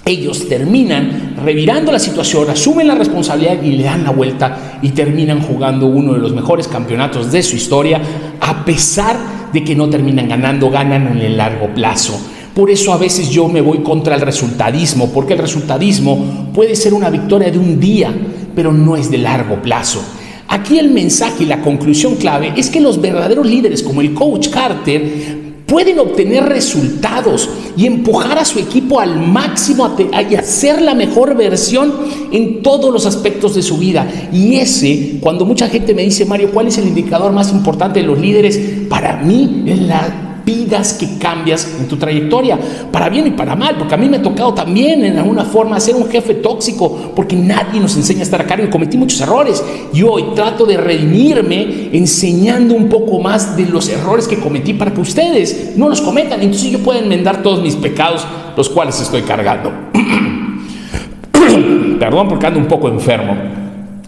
ellos 0.07 0.49
terminan 0.49 1.35
revirando 1.45 1.91
la 1.91 1.99
situación, 1.99 2.49
asumen 2.49 2.87
la 2.87 2.95
responsabilidad 2.95 3.61
y 3.61 3.73
le 3.73 3.83
dan 3.83 4.05
la 4.05 4.11
vuelta 4.11 4.79
y 4.81 4.91
terminan 4.91 5.43
jugando 5.43 5.87
uno 5.87 6.13
de 6.13 6.21
los 6.21 6.33
mejores 6.33 6.69
campeonatos 6.69 7.33
de 7.33 7.43
su 7.43 7.57
historia, 7.57 8.01
a 8.41 8.65
pesar 8.65 9.17
de 9.53 9.65
que 9.65 9.75
no 9.75 9.91
terminan 9.91 10.29
ganando, 10.29 10.71
ganan 10.71 11.09
en 11.09 11.19
el 11.19 11.37
largo 11.37 11.75
plazo. 11.75 12.21
Por 12.55 12.71
eso 12.71 12.93
a 12.93 12.99
veces 12.99 13.31
yo 13.31 13.49
me 13.49 13.61
voy 13.61 13.79
contra 13.79 14.15
el 14.15 14.21
resultadismo, 14.21 15.11
porque 15.13 15.33
el 15.33 15.41
resultadismo 15.41 16.53
puede 16.55 16.77
ser 16.77 16.95
una 16.95 17.11
victoria 17.11 17.51
de 17.51 17.59
un 17.59 17.81
día, 17.81 18.15
pero 18.55 18.73
no 18.73 18.97
es 18.97 19.11
de 19.11 19.19
largo 19.19 19.61
plazo. 19.61 20.05
Aquí 20.47 20.79
el 20.79 20.91
mensaje 20.91 21.43
y 21.43 21.47
la 21.47 21.61
conclusión 21.63 22.15
clave 22.15 22.53
es 22.57 22.71
que 22.71 22.81
los 22.81 23.01
verdaderos 23.01 23.45
líderes 23.45 23.83
como 23.83 24.01
el 24.01 24.15
coach 24.15 24.51
Carter 24.51 25.46
pueden 25.67 25.99
obtener 25.99 26.45
resultados 26.45 27.51
y 27.77 27.87
empujar 27.87 28.39
a 28.39 28.45
su 28.45 28.59
equipo 28.59 29.01
al 29.01 29.21
máximo 29.21 29.97
y 30.31 30.35
hacer 30.37 30.81
la 30.81 30.95
mejor 30.95 31.37
versión 31.37 31.93
en 32.33 32.63
todos 32.63 32.93
los 32.93 33.05
aspectos 33.05 33.55
de 33.55 33.63
su 33.63 33.77
vida. 33.77 34.09
Y 34.33 34.57
ese, 34.57 35.19
cuando 35.21 35.45
mucha 35.45 35.69
gente 35.69 35.93
me 35.93 36.03
dice, 36.03 36.25
Mario, 36.25 36.51
¿cuál 36.53 36.69
es 36.69 36.79
el 36.79 36.87
indicador 36.87 37.33
más 37.33 37.53
importante 37.53 38.01
de 38.01 38.07
los 38.07 38.19
líderes? 38.19 38.59
Para 38.89 39.17
mí 39.17 39.65
es 39.67 39.81
la 39.81 40.26
vidas 40.47 40.95
que 40.95 41.19
cambias 41.19 41.77
en 41.79 41.89
tu 41.89 41.97
trayectoria, 41.97 42.57
para 42.93 43.09
bien 43.09 43.27
y 43.27 43.33
para 43.33 43.57
mal, 43.57 43.75
porque 43.77 43.95
a 43.95 43.97
mí 43.97 44.09
me 44.09 44.19
ha 44.19 44.23
tocado 44.23 44.55
también 44.55 45.05
en 45.05 45.19
alguna 45.19 45.45
forma 45.45 45.81
ser 45.81 45.97
un 45.97 46.09
jefe 46.09 46.35
tóxico, 46.35 47.13
porque 47.17 47.35
nadie 47.35 47.81
nos 47.81 47.97
enseña 47.97 48.21
a 48.21 48.23
estar 48.23 48.41
a 48.41 48.47
cargo 48.47 48.65
y 48.65 48.71
cometí 48.71 48.97
muchos 48.97 49.21
errores. 49.21 49.63
Y 49.93 50.03
hoy 50.03 50.27
trato 50.37 50.65
de 50.65 50.77
redimirme 50.77 51.91
enseñando 51.93 52.75
un 52.75 52.89
poco 52.89 53.19
más 53.19 53.57
de 53.57 53.67
los 53.67 53.89
errores 53.89 54.29
que 54.29 54.39
cometí 54.39 54.73
para 54.73 54.95
que 54.95 55.01
ustedes 55.01 55.73
no 55.77 55.89
los 55.89 56.01
cometan, 56.01 56.41
entonces 56.41 56.71
yo 56.71 56.79
pueda 56.79 57.01
enmendar 57.01 57.43
todos 57.43 57.61
mis 57.61 57.75
pecados, 57.75 58.25
los 58.57 58.71
cuales 58.71 59.01
estoy 59.01 59.23
cargando. 59.23 59.73
Perdón 61.99 62.29
porque 62.29 62.47
ando 62.47 62.61
un 62.61 62.69
poco 62.69 62.89
enfermo, 62.89 63.37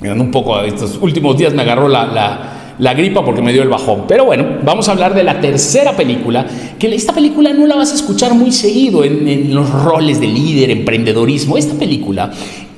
ando 0.02 0.22
un 0.22 0.30
poco, 0.30 0.60
estos 0.60 0.98
últimos 1.02 1.36
días 1.36 1.52
me 1.52 1.62
agarró 1.62 1.88
la, 1.88 2.06
la 2.06 2.57
la 2.78 2.94
gripa 2.94 3.24
porque 3.24 3.42
me 3.42 3.52
dio 3.52 3.62
el 3.62 3.68
bajón. 3.68 4.04
Pero 4.06 4.24
bueno, 4.24 4.58
vamos 4.64 4.88
a 4.88 4.92
hablar 4.92 5.14
de 5.14 5.22
la 5.22 5.40
tercera 5.40 5.96
película, 5.96 6.46
que 6.78 6.94
esta 6.94 7.12
película 7.12 7.52
no 7.52 7.66
la 7.66 7.76
vas 7.76 7.92
a 7.92 7.94
escuchar 7.94 8.34
muy 8.34 8.52
seguido 8.52 9.04
en, 9.04 9.54
los 9.54 9.70
roles 9.70 10.20
de 10.20 10.26
líder, 10.26 10.70
emprendedorismo. 10.70 11.56
Esta 11.56 11.74
película 11.74 12.30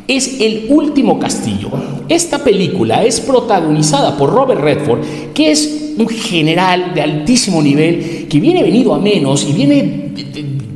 es 0.09 0.41
El 0.41 0.67
último 0.69 1.19
castillo. 1.19 1.71
Esta 2.09 2.43
película 2.43 3.05
es 3.05 3.21
protagonizada 3.21 4.17
por 4.17 4.31
Robert 4.31 4.61
Redford, 4.61 5.01
que 5.35 5.51
es 5.51 5.95
un 5.97 6.09
general 6.09 6.93
de 6.95 7.03
altísimo 7.03 7.63
nivel, 7.63 8.27
que 8.29 8.41
viene 8.41 8.63
venido 8.63 8.95
a 8.95 8.99
menos 8.99 9.47
y 9.49 9.53
viene 9.53 10.11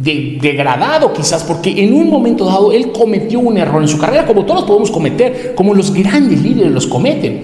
degradado 0.04 1.12
quizás, 1.14 1.44
porque 1.44 1.70
en 1.70 1.94
un 1.94 2.10
momento 2.10 2.44
dado 2.44 2.72
él 2.72 2.92
cometió 2.92 3.40
un 3.40 3.56
error 3.56 3.80
en 3.80 3.88
su 3.88 3.98
carrera, 3.98 4.26
como 4.26 4.44
todos 4.44 4.64
podemos 4.64 4.90
cometer, 4.90 5.54
como 5.54 5.72
los 5.72 5.92
grandes 5.94 6.42
líderes 6.42 6.70
los 6.70 6.86
cometen. 6.86 7.42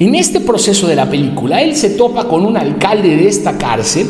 En 0.00 0.14
este 0.14 0.40
proceso 0.40 0.88
de 0.88 0.96
la 0.96 1.10
película, 1.10 1.60
él 1.60 1.76
se 1.76 1.90
topa 1.90 2.26
con 2.26 2.46
un 2.46 2.56
alcalde 2.56 3.18
de 3.18 3.28
esta 3.28 3.58
cárcel, 3.58 4.06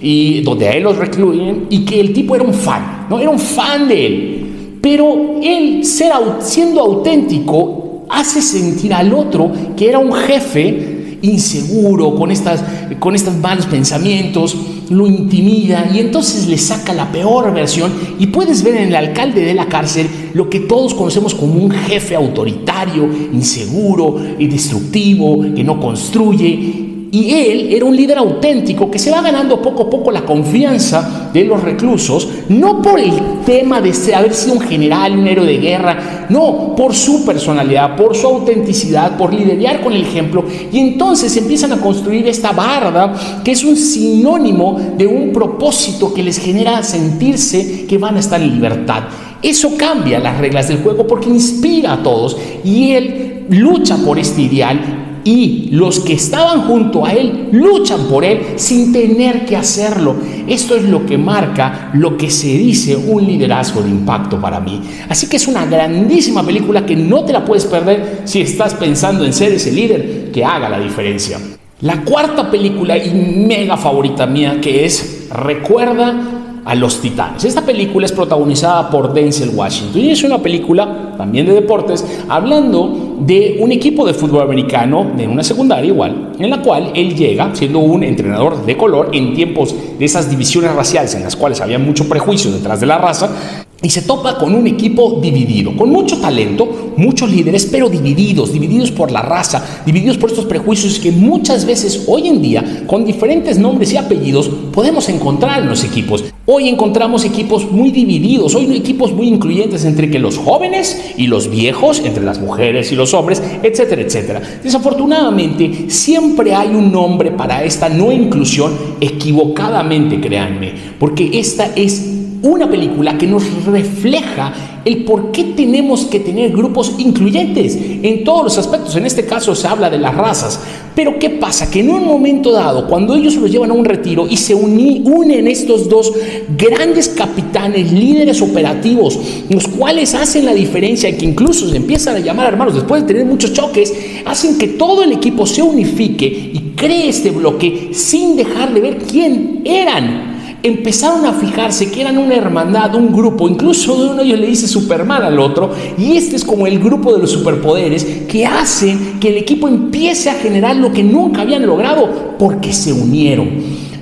y, 0.00 0.40
donde 0.40 0.68
a 0.68 0.70
él 0.72 0.84
los 0.84 0.96
recluyen, 0.96 1.66
y 1.68 1.84
que 1.84 2.00
el 2.00 2.14
tipo 2.14 2.34
era 2.34 2.44
un 2.44 2.54
fan, 2.54 3.06
¿no? 3.10 3.20
Era 3.20 3.28
un 3.28 3.38
fan 3.38 3.86
de 3.86 4.06
él. 4.06 4.78
Pero 4.80 5.38
él, 5.42 5.82
siendo 5.84 6.80
auténtico, 6.80 8.06
hace 8.08 8.40
sentir 8.40 8.94
al 8.94 9.12
otro 9.12 9.52
que 9.76 9.90
era 9.90 9.98
un 9.98 10.14
jefe 10.14 10.93
inseguro, 11.24 12.14
con, 12.14 12.30
estas, 12.30 12.62
con 12.98 13.14
estos 13.14 13.36
malos 13.36 13.66
pensamientos, 13.66 14.56
lo 14.90 15.06
intimida 15.06 15.90
y 15.92 15.98
entonces 15.98 16.46
le 16.46 16.58
saca 16.58 16.92
la 16.92 17.10
peor 17.10 17.52
versión. 17.52 17.92
Y 18.18 18.28
puedes 18.28 18.62
ver 18.62 18.76
en 18.76 18.88
el 18.88 18.96
alcalde 18.96 19.42
de 19.42 19.54
la 19.54 19.66
cárcel 19.66 20.08
lo 20.34 20.48
que 20.50 20.60
todos 20.60 20.94
conocemos 20.94 21.34
como 21.34 21.54
un 21.54 21.70
jefe 21.70 22.14
autoritario, 22.14 23.08
inseguro 23.32 24.20
y 24.38 24.46
destructivo, 24.46 25.44
que 25.54 25.64
no 25.64 25.80
construye 25.80 26.83
y 27.14 27.32
él 27.32 27.68
era 27.72 27.84
un 27.84 27.94
líder 27.94 28.18
auténtico 28.18 28.90
que 28.90 28.98
se 28.98 29.12
va 29.12 29.20
ganando 29.22 29.62
poco 29.62 29.84
a 29.84 29.90
poco 29.90 30.10
la 30.10 30.24
confianza 30.24 31.30
de 31.32 31.44
los 31.44 31.62
reclusos, 31.62 32.28
no 32.48 32.82
por 32.82 32.98
el 32.98 33.12
tema 33.46 33.80
de 33.80 33.92
haber 34.12 34.34
sido 34.34 34.54
un 34.54 34.60
general, 34.60 35.16
un 35.16 35.28
héroe 35.28 35.46
de 35.46 35.58
guerra, 35.58 36.26
no, 36.28 36.74
por 36.76 36.92
su 36.92 37.24
personalidad, 37.24 37.94
por 37.94 38.16
su 38.16 38.26
autenticidad, 38.26 39.16
por 39.16 39.32
liderar 39.32 39.80
con 39.80 39.92
el 39.92 40.02
ejemplo. 40.02 40.44
Y 40.72 40.80
entonces 40.80 41.36
empiezan 41.36 41.70
a 41.70 41.80
construir 41.80 42.26
esta 42.26 42.50
barda 42.50 43.14
que 43.44 43.52
es 43.52 43.62
un 43.62 43.76
sinónimo 43.76 44.80
de 44.98 45.06
un 45.06 45.32
propósito 45.32 46.12
que 46.12 46.24
les 46.24 46.38
genera 46.38 46.82
sentirse 46.82 47.86
que 47.86 47.96
van 47.96 48.16
a 48.16 48.20
estar 48.20 48.42
en 48.42 48.54
libertad. 48.54 49.04
Eso 49.40 49.76
cambia 49.76 50.18
las 50.18 50.38
reglas 50.38 50.66
del 50.66 50.78
juego 50.78 51.06
porque 51.06 51.28
inspira 51.28 51.92
a 51.92 52.02
todos 52.02 52.36
y 52.64 52.90
él 52.90 53.46
lucha 53.50 53.98
por 53.98 54.18
este 54.18 54.42
ideal 54.42 55.03
y 55.24 55.68
los 55.70 56.00
que 56.00 56.12
estaban 56.12 56.62
junto 56.62 57.04
a 57.04 57.12
él 57.12 57.48
luchan 57.52 58.06
por 58.08 58.24
él 58.24 58.54
sin 58.56 58.92
tener 58.92 59.44
que 59.44 59.56
hacerlo. 59.56 60.14
Esto 60.46 60.76
es 60.76 60.84
lo 60.84 61.06
que 61.06 61.18
marca 61.18 61.90
lo 61.94 62.16
que 62.16 62.30
se 62.30 62.48
dice 62.48 62.96
un 62.96 63.26
liderazgo 63.26 63.82
de 63.82 63.90
impacto 63.90 64.40
para 64.40 64.60
mí. 64.60 64.80
Así 65.08 65.28
que 65.28 65.36
es 65.36 65.48
una 65.48 65.66
grandísima 65.66 66.44
película 66.44 66.84
que 66.84 66.96
no 66.96 67.24
te 67.24 67.32
la 67.32 67.44
puedes 67.44 67.64
perder 67.64 68.22
si 68.24 68.40
estás 68.40 68.74
pensando 68.74 69.24
en 69.24 69.32
ser 69.32 69.52
ese 69.52 69.72
líder 69.72 70.30
que 70.32 70.44
haga 70.44 70.68
la 70.68 70.78
diferencia. 70.78 71.38
La 71.80 72.02
cuarta 72.02 72.50
película 72.50 72.96
y 72.96 73.10
mega 73.10 73.76
favorita 73.76 74.26
mía 74.26 74.60
que 74.60 74.84
es 74.84 75.28
Recuerda 75.30 76.43
a 76.64 76.74
los 76.74 77.00
Titanes. 77.00 77.44
Esta 77.44 77.64
película 77.64 78.06
es 78.06 78.12
protagonizada 78.12 78.90
por 78.90 79.12
Denzel 79.12 79.50
Washington 79.54 80.00
y 80.00 80.10
es 80.10 80.24
una 80.24 80.38
película 80.38 81.14
también 81.16 81.46
de 81.46 81.52
deportes 81.52 82.04
hablando 82.28 83.16
de 83.20 83.58
un 83.60 83.72
equipo 83.72 84.06
de 84.06 84.14
fútbol 84.14 84.42
americano 84.42 85.12
de 85.16 85.26
una 85.26 85.42
secundaria 85.42 85.86
igual, 85.86 86.32
en 86.38 86.50
la 86.50 86.60
cual 86.62 86.90
él 86.94 87.14
llega 87.14 87.54
siendo 87.54 87.78
un 87.78 88.02
entrenador 88.02 88.64
de 88.64 88.76
color 88.76 89.10
en 89.12 89.34
tiempos 89.34 89.74
de 89.98 90.04
esas 90.04 90.30
divisiones 90.30 90.74
raciales 90.74 91.14
en 91.14 91.22
las 91.22 91.36
cuales 91.36 91.60
había 91.60 91.78
mucho 91.78 92.08
prejuicio 92.08 92.50
detrás 92.50 92.80
de 92.80 92.86
la 92.86 92.98
raza 92.98 93.63
y 93.82 93.90
se 93.90 94.02
topa 94.02 94.38
con 94.38 94.54
un 94.54 94.66
equipo 94.66 95.18
dividido, 95.20 95.76
con 95.76 95.90
mucho 95.90 96.18
talento, 96.18 96.94
muchos 96.96 97.30
líderes, 97.30 97.66
pero 97.66 97.88
divididos, 97.88 98.52
divididos 98.52 98.90
por 98.90 99.10
la 99.10 99.20
raza, 99.20 99.82
divididos 99.84 100.16
por 100.16 100.30
estos 100.30 100.46
prejuicios 100.46 100.98
que 100.98 101.12
muchas 101.12 101.66
veces 101.66 102.04
hoy 102.06 102.28
en 102.28 102.40
día, 102.40 102.84
con 102.86 103.04
diferentes 103.04 103.58
nombres 103.58 103.92
y 103.92 103.96
apellidos, 103.96 104.48
podemos 104.72 105.08
encontrar 105.08 105.62
en 105.62 105.68
los 105.68 105.84
equipos. 105.84 106.24
Hoy 106.46 106.68
encontramos 106.68 107.24
equipos 107.24 107.70
muy 107.70 107.90
divididos, 107.90 108.54
hoy 108.54 108.74
equipos 108.76 109.12
muy 109.12 109.28
incluyentes 109.28 109.84
entre 109.84 110.10
que 110.10 110.18
los 110.18 110.38
jóvenes 110.38 111.12
y 111.16 111.26
los 111.26 111.50
viejos, 111.50 112.00
entre 112.04 112.24
las 112.24 112.40
mujeres 112.40 112.92
y 112.92 112.96
los 112.96 113.12
hombres, 113.12 113.42
etcétera, 113.62 114.02
etcétera. 114.02 114.42
Desafortunadamente, 114.62 115.86
siempre 115.88 116.54
hay 116.54 116.68
un 116.68 116.92
nombre 116.92 117.32
para 117.32 117.64
esta 117.64 117.88
no 117.88 118.12
inclusión, 118.12 118.72
equivocadamente, 119.00 120.20
créanme, 120.20 120.72
porque 120.98 121.30
esta 121.38 121.70
es 121.76 122.23
una 122.44 122.70
película 122.70 123.16
que 123.16 123.26
nos 123.26 123.64
refleja 123.64 124.52
el 124.84 125.04
por 125.04 125.32
qué 125.32 125.44
tenemos 125.56 126.04
que 126.04 126.20
tener 126.20 126.50
grupos 126.50 126.92
incluyentes 126.98 127.78
en 128.02 128.22
todos 128.22 128.44
los 128.44 128.58
aspectos. 128.58 128.94
En 128.96 129.06
este 129.06 129.24
caso 129.24 129.54
se 129.54 129.66
habla 129.66 129.88
de 129.88 129.98
las 129.98 130.14
razas. 130.14 130.60
Pero 130.94 131.18
¿qué 131.18 131.30
pasa? 131.30 131.70
Que 131.70 131.80
en 131.80 131.90
un 131.90 132.04
momento 132.04 132.52
dado, 132.52 132.86
cuando 132.86 133.14
ellos 133.14 133.36
los 133.36 133.50
llevan 133.50 133.70
a 133.70 133.74
un 133.74 133.84
retiro 133.84 134.26
y 134.28 134.36
se 134.36 134.54
unen 134.54 135.48
estos 135.48 135.88
dos 135.88 136.12
grandes 136.56 137.08
capitanes, 137.08 137.90
líderes 137.90 138.42
operativos, 138.42 139.18
los 139.48 139.66
cuales 139.66 140.14
hacen 140.14 140.44
la 140.44 140.54
diferencia 140.54 141.08
y 141.08 141.14
que 141.14 141.24
incluso 141.24 141.68
se 141.68 141.76
empiezan 141.76 142.16
a 142.16 142.20
llamar 142.20 142.48
hermanos 142.48 142.74
después 142.74 143.02
de 143.02 143.08
tener 143.08 143.24
muchos 143.24 143.54
choques, 143.54 143.92
hacen 144.26 144.58
que 144.58 144.68
todo 144.68 145.02
el 145.02 145.12
equipo 145.12 145.46
se 145.46 145.62
unifique 145.62 146.26
y 146.26 146.74
cree 146.76 147.08
este 147.08 147.30
bloque 147.30 147.90
sin 147.92 148.36
dejar 148.36 148.74
de 148.74 148.80
ver 148.80 148.98
quién 148.98 149.62
eran 149.64 150.33
empezaron 150.64 151.26
a 151.26 151.34
fijarse 151.34 151.90
que 151.90 152.00
eran 152.00 152.16
una 152.16 152.34
hermandad, 152.34 152.94
un 152.94 153.12
grupo, 153.12 153.46
incluso 153.46 153.94
uno 153.94 154.14
de 154.14 154.24
ellos 154.24 154.40
le 154.40 154.46
dice 154.46 154.66
Superman 154.66 155.22
al 155.22 155.38
otro, 155.38 155.70
y 155.98 156.16
este 156.16 156.36
es 156.36 156.44
como 156.44 156.66
el 156.66 156.78
grupo 156.78 157.12
de 157.12 157.20
los 157.20 157.30
superpoderes 157.30 158.04
que 158.26 158.46
hacen 158.46 159.20
que 159.20 159.28
el 159.28 159.36
equipo 159.36 159.68
empiece 159.68 160.30
a 160.30 160.34
generar 160.34 160.76
lo 160.76 160.90
que 160.90 161.02
nunca 161.04 161.42
habían 161.42 161.66
logrado 161.66 162.34
porque 162.38 162.72
se 162.72 162.94
unieron. 162.94 163.50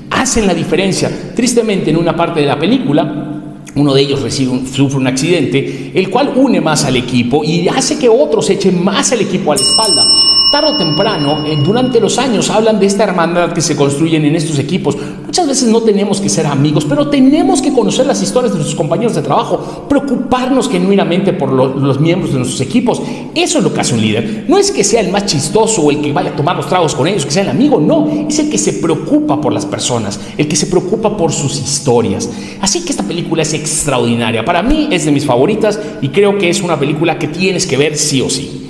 Hacen 0.09 0.47
la 0.47 0.55
diferencia. 0.55 1.11
Tristemente, 1.35 1.91
en 1.91 1.97
una 1.97 2.15
parte 2.15 2.39
de 2.39 2.47
la 2.47 2.59
película, 2.59 3.33
uno 3.75 3.93
de 3.93 4.03
ellos 4.03 4.23
recibe 4.23 4.61
sufre 4.73 4.99
un 4.99 5.07
accidente, 5.09 5.91
el 5.95 6.11
cual 6.11 6.33
une 6.37 6.61
más 6.61 6.85
al 6.85 6.95
equipo 6.95 7.43
y 7.43 7.67
hace 7.67 7.99
que 7.99 8.09
otros 8.09 8.49
echen 8.51 8.85
más 8.85 9.11
al 9.11 9.21
equipo 9.21 9.51
a 9.51 9.57
la 9.57 9.63
espalda. 9.63 10.05
tarde 10.53 10.69
o 10.69 10.77
temprano, 10.77 11.47
eh, 11.47 11.57
durante 11.65 11.99
los 11.99 12.19
años, 12.19 12.51
hablan 12.51 12.79
de 12.79 12.85
esta 12.85 13.05
hermandad 13.05 13.53
que 13.53 13.63
se 13.63 13.75
construyen 13.75 14.27
en 14.27 14.37
estos 14.37 14.59
equipos. 14.59 14.99
Muchas 15.33 15.49
veces 15.49 15.69
no 15.71 15.81
tenemos 15.81 16.21
que 16.21 16.29
ser 16.29 16.45
amigos, 16.45 16.85
pero 16.85 17.09
tenemos 17.09 17.63
que 17.63 17.73
conocer 17.73 18.05
las 18.05 18.23
historias 18.23 18.53
de 18.53 18.59
nuestros 18.59 18.77
compañeros 18.77 19.15
de 19.15 19.23
trabajo, 19.23 19.87
preocuparnos 19.89 20.69
genuinamente 20.69 21.33
por 21.33 21.51
los 21.51 21.99
miembros 21.99 22.33
de 22.33 22.41
nuestros 22.41 22.61
equipos. 22.61 23.01
Eso 23.35 23.57
es 23.57 23.65
lo 23.65 23.73
que 23.73 23.81
hace 23.81 23.95
un 23.95 24.03
líder. 24.03 24.45
No 24.47 24.59
es 24.59 24.71
que 24.71 24.85
sea 24.85 25.01
el 25.01 25.11
más 25.11 25.25
chistoso 25.25 25.81
o 25.81 25.91
el 25.91 26.03
que 26.03 26.13
vaya 26.13 26.33
a 26.33 26.37
tomar 26.37 26.55
los 26.55 26.69
tragos 26.69 26.95
con 26.95 27.09
ellos, 27.09 27.25
que 27.25 27.31
sea 27.31 27.45
el 27.45 27.49
amigo, 27.49 27.81
no. 27.81 28.27
Es 28.29 28.41
el 28.41 28.51
que 28.51 28.59
se 28.59 28.75
preocupa 28.75 29.41
por 29.41 29.55
las 29.55 29.65
personas, 29.65 30.21
el 30.37 30.47
que 30.47 30.55
se 30.55 30.67
preocupa 30.67 31.17
por 31.17 31.33
sus 31.33 31.59
historias. 31.59 32.29
Así 32.61 32.85
que 32.85 32.91
esta 32.91 33.05
película 33.05 33.41
es 33.41 33.55
extraordinaria. 33.55 34.45
Para 34.45 34.63
mí 34.63 34.89
es 34.91 35.07
de 35.07 35.13
mis 35.13 35.25
favoritas 35.25 35.81
y 36.03 36.11
creo 36.11 36.37
que 36.37 36.51
es 36.51 36.61
una 36.61 36.79
película 36.79 37.19
que 37.19 37.29
tienes 37.29 37.67
que 37.67 37.79
ver 37.79 37.97
sí 37.97 38.21
o 38.21 38.29
sí. 38.29 38.62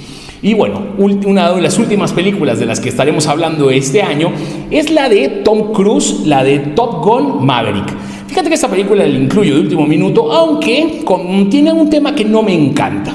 Y 0.42 0.54
bueno, 0.54 0.80
una 0.98 1.52
de 1.52 1.62
las 1.62 1.78
últimas 1.78 2.12
películas 2.12 2.58
de 2.58 2.66
las 2.66 2.80
que 2.80 2.88
estaremos 2.88 3.28
hablando 3.28 3.70
este 3.70 4.02
año 4.02 4.32
es 4.72 4.90
la 4.90 5.08
de 5.08 5.28
Tom 5.28 5.72
Cruise, 5.72 6.26
la 6.26 6.42
de 6.42 6.58
Top 6.58 7.04
Gun 7.04 7.46
Maverick. 7.46 7.94
Fíjate 8.26 8.48
que 8.48 8.56
esta 8.56 8.68
película 8.68 9.06
la 9.06 9.18
incluyo 9.18 9.54
de 9.54 9.60
último 9.60 9.86
minuto, 9.86 10.32
aunque 10.32 11.04
tiene 11.48 11.72
un 11.72 11.88
tema 11.88 12.12
que 12.12 12.24
no 12.24 12.42
me 12.42 12.54
encanta. 12.54 13.14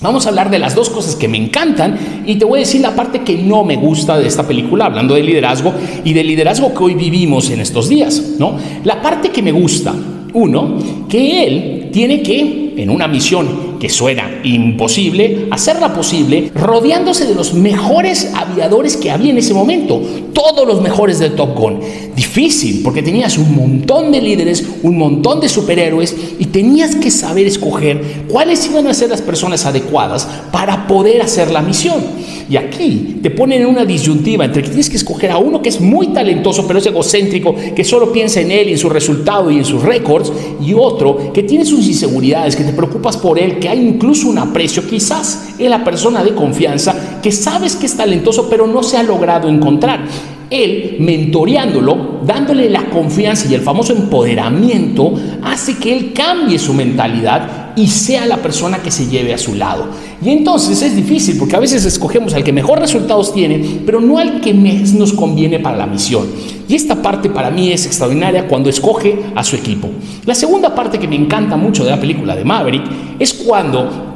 Vamos 0.00 0.24
a 0.24 0.30
hablar 0.30 0.50
de 0.50 0.58
las 0.58 0.74
dos 0.74 0.88
cosas 0.88 1.14
que 1.14 1.28
me 1.28 1.36
encantan 1.36 2.24
y 2.24 2.36
te 2.36 2.46
voy 2.46 2.58
a 2.58 2.60
decir 2.60 2.80
la 2.80 2.94
parte 2.94 3.20
que 3.20 3.36
no 3.36 3.62
me 3.62 3.76
gusta 3.76 4.16
de 4.16 4.26
esta 4.26 4.46
película, 4.46 4.86
hablando 4.86 5.14
de 5.14 5.22
liderazgo 5.22 5.74
y 6.04 6.14
del 6.14 6.26
liderazgo 6.26 6.72
que 6.72 6.84
hoy 6.84 6.94
vivimos 6.94 7.50
en 7.50 7.60
estos 7.60 7.88
días, 7.88 8.36
¿no? 8.38 8.56
La 8.84 9.02
parte 9.02 9.28
que 9.28 9.42
me 9.42 9.52
gusta, 9.52 9.94
uno, 10.32 10.78
que 11.08 11.46
él 11.46 11.88
tiene 11.92 12.22
que, 12.22 12.74
en 12.76 12.88
una 12.88 13.08
misión 13.08 13.65
que 13.78 13.88
suena 13.88 14.40
imposible, 14.44 15.48
hacerla 15.50 15.94
posible 15.94 16.50
rodeándose 16.54 17.26
de 17.26 17.34
los 17.34 17.54
mejores 17.54 18.32
aviadores 18.34 18.96
que 18.96 19.10
había 19.10 19.30
en 19.30 19.38
ese 19.38 19.54
momento, 19.54 20.00
todos 20.32 20.66
los 20.66 20.80
mejores 20.80 21.18
del 21.18 21.34
Top 21.34 21.56
Gun. 21.56 21.80
Difícil, 22.14 22.82
porque 22.82 23.02
tenías 23.02 23.38
un 23.38 23.54
montón 23.54 24.12
de 24.12 24.20
líderes, 24.20 24.64
un 24.82 24.98
montón 24.98 25.40
de 25.40 25.48
superhéroes 25.48 26.14
y 26.38 26.46
tenías 26.46 26.96
que 26.96 27.10
saber 27.10 27.46
escoger 27.46 28.24
cuáles 28.28 28.66
iban 28.66 28.86
a 28.86 28.94
ser 28.94 29.10
las 29.10 29.22
personas 29.22 29.66
adecuadas 29.66 30.28
para 30.52 30.86
poder 30.86 31.22
hacer 31.22 31.50
la 31.50 31.62
misión. 31.62 32.02
Y 32.48 32.56
aquí 32.56 33.18
te 33.22 33.30
ponen 33.30 33.62
en 33.62 33.66
una 33.66 33.84
disyuntiva 33.84 34.44
entre 34.44 34.62
que 34.62 34.68
tienes 34.68 34.88
que 34.88 34.96
escoger 34.96 35.32
a 35.32 35.38
uno 35.38 35.60
que 35.60 35.68
es 35.68 35.80
muy 35.80 36.08
talentoso, 36.08 36.66
pero 36.66 36.78
es 36.78 36.86
egocéntrico, 36.86 37.54
que 37.74 37.84
solo 37.84 38.12
piensa 38.12 38.40
en 38.40 38.52
él 38.52 38.68
y 38.68 38.72
en 38.72 38.78
su 38.78 38.88
resultado 38.88 39.50
y 39.50 39.58
en 39.58 39.64
sus 39.64 39.82
récords, 39.82 40.32
y 40.60 40.72
otro 40.74 41.32
que 41.32 41.42
tiene 41.42 41.64
sus 41.64 41.86
inseguridades, 41.86 42.54
que 42.54 42.64
te 42.64 42.72
preocupas 42.72 43.16
por 43.16 43.38
él, 43.38 43.58
que 43.58 43.68
hay 43.68 43.80
incluso 43.80 44.28
un 44.28 44.38
aprecio, 44.38 44.86
quizás 44.88 45.54
es 45.58 45.68
la 45.68 45.82
persona 45.82 46.22
de 46.22 46.34
confianza 46.34 47.20
que 47.22 47.32
sabes 47.32 47.74
que 47.74 47.86
es 47.86 47.96
talentoso, 47.96 48.48
pero 48.48 48.66
no 48.66 48.82
se 48.82 48.96
ha 48.96 49.02
logrado 49.02 49.48
encontrar. 49.48 50.04
Él, 50.48 50.96
mentoreándolo, 51.00 52.20
dándole 52.24 52.70
la 52.70 52.84
confianza 52.84 53.48
y 53.50 53.54
el 53.54 53.62
famoso 53.62 53.92
empoderamiento, 53.92 55.12
hace 55.42 55.76
que 55.76 55.96
él 55.96 56.12
cambie 56.12 56.58
su 56.60 56.72
mentalidad 56.72 57.65
y 57.76 57.88
sea 57.88 58.24
la 58.24 58.38
persona 58.38 58.78
que 58.78 58.90
se 58.90 59.06
lleve 59.06 59.34
a 59.34 59.38
su 59.38 59.54
lado. 59.54 59.86
Y 60.24 60.30
entonces 60.30 60.80
es 60.80 60.96
difícil 60.96 61.36
porque 61.38 61.56
a 61.56 61.60
veces 61.60 61.84
escogemos 61.84 62.32
al 62.34 62.42
que 62.42 62.52
mejor 62.52 62.80
resultados 62.80 63.32
tiene, 63.34 63.82
pero 63.84 64.00
no 64.00 64.18
al 64.18 64.40
que 64.40 64.54
nos 64.54 65.12
conviene 65.12 65.60
para 65.60 65.76
la 65.76 65.86
misión. 65.86 66.26
Y 66.68 66.74
esta 66.74 67.00
parte 67.00 67.28
para 67.28 67.50
mí 67.50 67.70
es 67.70 67.86
extraordinaria 67.86 68.48
cuando 68.48 68.70
escoge 68.70 69.16
a 69.34 69.44
su 69.44 69.56
equipo. 69.56 69.88
La 70.24 70.34
segunda 70.34 70.74
parte 70.74 70.98
que 70.98 71.06
me 71.06 71.16
encanta 71.16 71.56
mucho 71.56 71.84
de 71.84 71.90
la 71.90 72.00
película 72.00 72.34
de 72.34 72.44
Maverick 72.44 72.84
es 73.18 73.34
cuando 73.34 74.06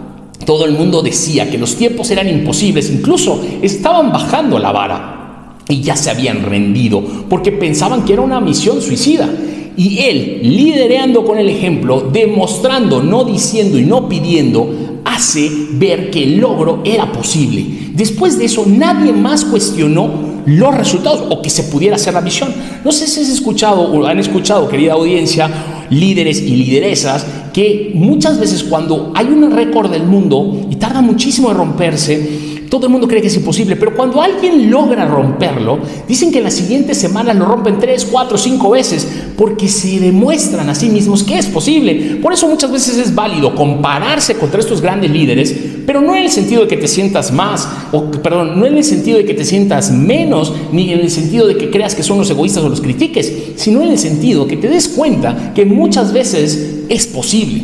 todo 0.47 0.65
el 0.65 0.73
mundo 0.73 1.03
decía 1.03 1.51
que 1.51 1.59
los 1.59 1.77
tiempos 1.77 2.11
eran 2.11 2.29
imposibles, 2.29 2.91
incluso 2.91 3.45
estaban 3.61 4.11
bajando 4.11 4.59
la 4.59 4.73
vara 4.73 5.57
y 5.69 5.83
ya 5.83 5.95
se 5.97 6.11
habían 6.11 6.43
rendido 6.43 7.03
porque 7.29 7.53
pensaban 7.53 8.05
que 8.05 8.15
era 8.15 8.23
una 8.23 8.41
misión 8.41 8.81
suicida. 8.81 9.29
Y 9.77 10.01
él, 10.01 10.41
liderando 10.43 11.25
con 11.25 11.39
el 11.39 11.49
ejemplo, 11.49 12.11
demostrando, 12.13 13.03
no 13.03 13.25
diciendo 13.25 13.79
y 13.79 13.85
no 13.85 14.09
pidiendo, 14.09 15.01
hace 15.05 15.51
ver 15.73 16.11
que 16.11 16.23
el 16.25 16.39
logro 16.39 16.83
era 16.85 17.11
posible. 17.13 17.65
Después 17.95 18.39
de 18.39 18.47
eso, 18.47 18.65
nadie 18.67 19.13
más 19.13 19.45
cuestionó 19.45 20.31
los 20.47 20.75
resultados 20.75 21.25
o 21.31 21.43
que 21.43 21.51
se 21.51 21.65
pudiera 21.65 21.97
hacer 21.97 22.15
la 22.15 22.21
misión. 22.21 22.53
No 22.85 22.93
sé 22.93 23.07
si 23.07 23.21
has 23.21 23.29
escuchado 23.29 23.83
o 23.83 24.07
han 24.07 24.19
escuchado, 24.19 24.69
querida 24.69 24.95
audiencia, 24.95 25.51
líderes 25.91 26.41
y 26.41 26.57
lideresas, 26.57 27.27
que 27.53 27.93
muchas 27.95 28.39
veces 28.39 28.65
cuando 28.65 29.13
hay 29.15 29.27
un 29.27 29.51
récord 29.51 29.91
del 29.91 30.05
mundo 30.05 30.67
y 30.71 30.77
tarda 30.77 31.01
muchísimo 31.01 31.51
en 31.51 31.57
romperse, 31.57 32.60
todo 32.71 32.87
el 32.87 32.93
mundo 32.93 33.09
cree 33.09 33.21
que 33.21 33.27
es 33.27 33.37
imposible, 33.37 33.75
pero 33.75 33.97
cuando 33.97 34.23
alguien 34.23 34.71
logra 34.71 35.05
romperlo, 35.05 35.81
dicen 36.07 36.31
que 36.31 36.39
en 36.39 36.45
las 36.45 36.55
siguientes 36.55 36.97
semanas 36.97 37.35
lo 37.35 37.45
rompen 37.45 37.81
tres, 37.81 38.07
cuatro, 38.09 38.39
cinco 38.39 38.71
veces, 38.71 39.07
porque 39.37 39.69
se 39.69 39.99
demuestran 39.99 40.71
a 40.71 40.75
sí 40.77 40.89
mismos 40.89 41.25
que 41.25 41.37
es 41.37 41.47
posible. 41.47 42.19
Por 42.23 42.33
eso 42.33 42.49
muchas 42.49 42.71
veces 42.71 42.97
es 42.97 43.13
válido 43.13 43.57
compararse 43.57 44.37
contra 44.37 44.61
estos 44.61 44.81
grandes 44.81 45.11
líderes, 45.11 45.53
pero 45.85 46.01
no 46.01 46.15
en 46.15 46.23
el 46.23 46.31
sentido 46.31 46.63
de 46.63 46.69
que 46.69 46.77
te 46.77 46.87
sientas 46.87 47.33
más, 47.33 47.69
o 47.91 48.09
perdón, 48.09 48.61
no 48.61 48.65
en 48.67 48.77
el 48.77 48.85
sentido 48.85 49.19
de 49.19 49.25
que 49.25 49.35
te 49.35 49.45
sientas 49.45 49.91
menos, 49.91 50.55
ni 50.71 50.93
en 50.93 51.01
el 51.01 51.11
sentido 51.11 51.49
de 51.49 51.57
que 51.57 51.71
creas 51.71 51.97
que 51.97 52.05
son 52.05 52.19
los 52.19 52.31
egoístas 52.31 52.63
o 52.63 52.69
los 52.69 52.81
critiques, 52.81 53.33
sino 53.57 53.83
en 53.83 53.91
el 53.91 53.99
sentido 53.99 54.47
que 54.47 54.57
te 54.57 54.69
des 54.69 54.87
cuenta 54.87 55.53
que 55.55 55.67
muchas 55.67 56.13
veces 56.13 56.85
es 56.89 57.07
posible. 57.09 57.63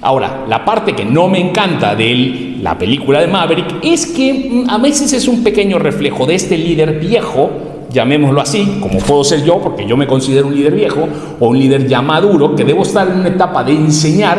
Ahora, 0.00 0.46
la 0.48 0.64
parte 0.64 0.94
que 0.94 1.04
no 1.04 1.28
me 1.28 1.40
encanta 1.40 1.94
de 1.94 2.12
él 2.12 2.45
la 2.62 2.78
película 2.78 3.20
de 3.20 3.26
Maverick 3.26 3.76
es 3.82 4.06
que 4.06 4.64
mm, 4.66 4.70
a 4.70 4.78
veces 4.78 5.12
es 5.12 5.28
un 5.28 5.42
pequeño 5.42 5.78
reflejo 5.78 6.26
de 6.26 6.34
este 6.34 6.56
líder 6.56 6.98
viejo, 6.98 7.50
llamémoslo 7.92 8.40
así, 8.40 8.78
como 8.80 8.98
puedo 8.98 9.24
ser 9.24 9.44
yo, 9.44 9.58
porque 9.58 9.86
yo 9.86 9.96
me 9.96 10.06
considero 10.06 10.48
un 10.48 10.54
líder 10.54 10.74
viejo 10.74 11.08
o 11.40 11.48
un 11.48 11.58
líder 11.58 11.86
ya 11.86 12.02
maduro, 12.02 12.54
que 12.54 12.64
debo 12.64 12.82
estar 12.82 13.08
en 13.08 13.20
una 13.20 13.28
etapa 13.28 13.64
de 13.64 13.72
enseñar 13.72 14.38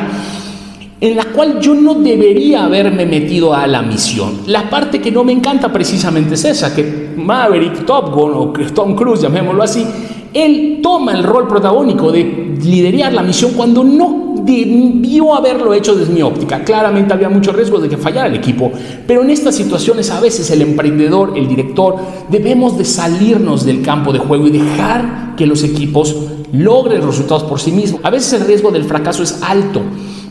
en 0.99 1.15
la 1.15 1.25
cual 1.25 1.59
yo 1.59 1.75
no 1.75 1.95
debería 1.95 2.65
haberme 2.65 3.05
metido 3.05 3.53
a 3.53 3.67
la 3.67 3.83
misión. 3.83 4.41
La 4.47 4.69
parte 4.69 4.99
que 4.99 5.11
no 5.11 5.23
me 5.23 5.31
encanta 5.31 5.71
precisamente 5.71 6.33
es 6.33 6.45
esa, 6.45 6.73
que 6.73 7.13
Maverick, 7.15 7.85
Top 7.85 8.13
Gun 8.13 8.31
o 8.33 8.53
Tom 8.73 8.95
Cruise, 8.95 9.21
llamémoslo 9.21 9.61
así, 9.61 9.85
él 10.33 10.79
toma 10.81 11.13
el 11.13 11.23
rol 11.23 11.47
protagónico 11.47 12.11
de 12.11 12.55
liderar 12.63 13.13
la 13.13 13.21
misión 13.21 13.51
cuando 13.55 13.83
no 13.83 14.26
debió 14.47 15.35
haberlo 15.35 15.73
hecho 15.73 15.93
desde 15.95 16.13
mi 16.13 16.21
óptica. 16.21 16.63
Claramente 16.63 17.13
había 17.13 17.29
mucho 17.29 17.51
riesgo 17.51 17.79
de 17.79 17.89
que 17.89 17.97
fallara 17.97 18.27
el 18.27 18.35
equipo, 18.35 18.71
pero 19.05 19.21
en 19.21 19.29
estas 19.29 19.55
situaciones 19.55 20.09
a 20.09 20.21
veces 20.21 20.49
el 20.51 20.61
emprendedor, 20.61 21.33
el 21.35 21.47
director, 21.47 21.97
debemos 22.29 22.77
de 22.77 22.85
salirnos 22.85 23.65
del 23.65 23.81
campo 23.81 24.13
de 24.13 24.19
juego 24.19 24.47
y 24.47 24.51
dejar 24.51 25.35
que 25.35 25.45
los 25.45 25.63
equipos 25.63 26.15
logren 26.53 27.05
resultados 27.05 27.43
por 27.43 27.59
sí 27.59 27.71
mismos. 27.71 28.01
A 28.03 28.09
veces 28.09 28.33
el 28.33 28.47
riesgo 28.47 28.71
del 28.71 28.85
fracaso 28.85 29.21
es 29.21 29.39
alto, 29.41 29.81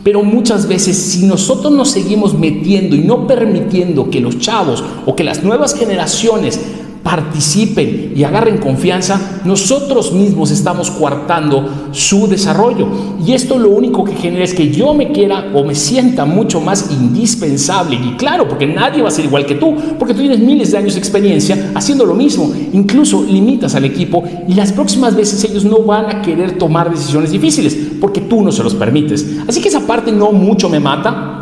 pero 0.03 0.23
muchas 0.23 0.67
veces 0.67 0.97
si 0.97 1.27
nosotros 1.27 1.73
nos 1.73 1.91
seguimos 1.91 2.33
metiendo 2.33 2.97
y 2.97 3.01
no 3.01 3.27
permitiendo 3.27 4.09
que 4.09 4.21
los 4.21 4.39
chavos 4.39 4.83
o 5.05 5.15
que 5.15 5.25
las 5.25 5.45
nuevas 5.45 5.75
generaciones 5.75 6.61
participen 7.07 8.15
y 8.17 8.25
agarren 8.25 8.59
confianza, 8.59 9.39
nosotros 9.45 10.13
mismos 10.13 10.51
estamos 10.51 10.91
coartando 10.91 11.91
su 11.93 12.27
desarrollo. 12.27 12.89
Y 13.25 13.33
esto 13.33 13.61
lo 13.61 13.71
único 13.71 14.03
que 14.03 14.17
genera 14.17 14.43
es 14.43 14.53
que 14.53 14.73
yo 14.73 14.93
me 14.93 15.13
quiera 15.13 15.53
o 15.55 15.63
me 15.63 15.77
sienta 15.77 16.25
mucho 16.25 16.61
más 16.61 16.91
indispensable. 16.91 17.95
Y 17.95 18.17
claro, 18.17 18.49
porque 18.49 18.67
nadie 18.67 19.03
va 19.03 19.09
a 19.09 19.13
ser 19.13 19.25
igual 19.25 19.47
que 19.47 19.55
tú, 19.55 19.77
porque 20.01 20.15
tú 20.15 20.21
tienes 20.21 20.41
miles 20.41 20.73
de 20.73 20.79
años 20.79 20.95
de 20.95 20.99
experiencia 20.99 21.71
haciendo 21.77 22.05
lo 22.05 22.15
mismo. 22.15 22.53
Incluso 22.73 23.23
limitas 23.23 23.77
al 23.77 23.85
equipo 23.85 24.25
y 24.49 24.55
las 24.55 24.73
próximas 24.73 25.15
veces 25.15 25.45
ellos 25.45 25.65
no 25.65 25.83
van 25.83 26.07
a 26.07 26.23
querer 26.23 26.59
tomar 26.59 26.91
decisiones 26.91 27.31
difíciles, 27.31 27.79
porque 28.01 28.21
tú 28.23 28.43
no 28.43 28.51
se 28.51 28.65
los 28.65 28.75
permites. 28.75 29.25
Así 29.47 29.61
que 29.61 29.69
esa 29.69 29.87
parte 29.87 30.11
no 30.11 30.33
mucho 30.33 30.69
me 30.69 30.81
mata, 30.81 31.36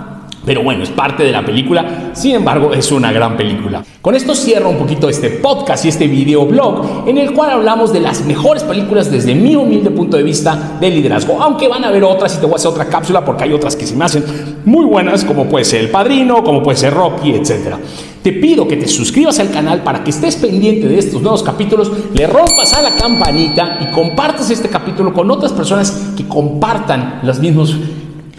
pero 0.45 0.63
bueno, 0.63 0.83
es 0.83 0.91
parte 0.91 1.23
de 1.23 1.33
la 1.33 1.45
película, 1.45 2.11
sin 2.13 2.37
embargo 2.37 2.73
es 2.73 2.91
una 2.93 3.13
gran 3.13 3.37
película. 3.37 3.85
Con 4.01 4.15
esto 4.15 4.35
cierro 4.35 4.71
un 4.71 4.77
poquito 4.77 5.09
este 5.09 5.31
podcast 5.31 5.85
y 5.85 5.89
este 5.89 6.07
videoblog 6.07 7.09
en 7.09 7.19
el 7.19 7.33
cual 7.33 7.51
hablamos 7.51 7.93
de 7.93 8.01
las 8.01 8.25
mejores 8.25 8.63
películas 8.63 9.11
desde 9.11 9.35
mi 9.35 9.57
humilde 9.57 9.91
punto 9.91 10.17
de 10.17 10.23
vista 10.23 10.77
de 10.79 10.91
liderazgo. 10.91 11.41
Aunque 11.41 11.69
van 11.69 11.85
a 11.85 11.89
haber 11.89 12.05
otras 12.05 12.37
y 12.37 12.41
te 12.41 12.47
voy 12.47 12.55
a 12.55 12.57
hacer 12.57 12.71
otra 12.71 12.87
cápsula 12.87 13.25
porque 13.25 13.45
hay 13.45 13.53
otras 13.53 13.77
que 13.77 13.87
se 13.87 13.97
me 13.97 14.05
hacen 14.05 14.25
muy 14.65 14.85
buenas, 14.85 15.25
como 15.25 15.47
puede 15.47 15.65
ser 15.65 15.81
El 15.81 15.91
Padrino, 15.91 16.45
como 16.45 16.63
puede 16.63 16.77
ser 16.77 16.93
Rocky, 16.93 17.33
etc. 17.33 17.77
Te 18.23 18.33
pido 18.33 18.69
que 18.69 18.77
te 18.77 18.89
suscribas 18.89 19.39
al 19.39 19.51
canal 19.51 19.83
para 19.83 20.05
que 20.05 20.11
estés 20.11 20.37
pendiente 20.37 20.89
de 20.89 20.99
estos 20.99 21.23
nuevos 21.23 21.43
capítulos, 21.43 21.91
le 22.13 22.27
rompas 22.27 22.75
a 22.75 22.83
la 22.83 22.91
campanita 22.97 23.79
y 23.81 23.93
compartas 23.93 24.51
este 24.51 24.69
capítulo 24.69 25.13
con 25.13 25.31
otras 25.31 25.53
personas 25.53 26.13
que 26.17 26.27
compartan 26.27 27.21
los 27.23 27.39
mismos 27.39 27.77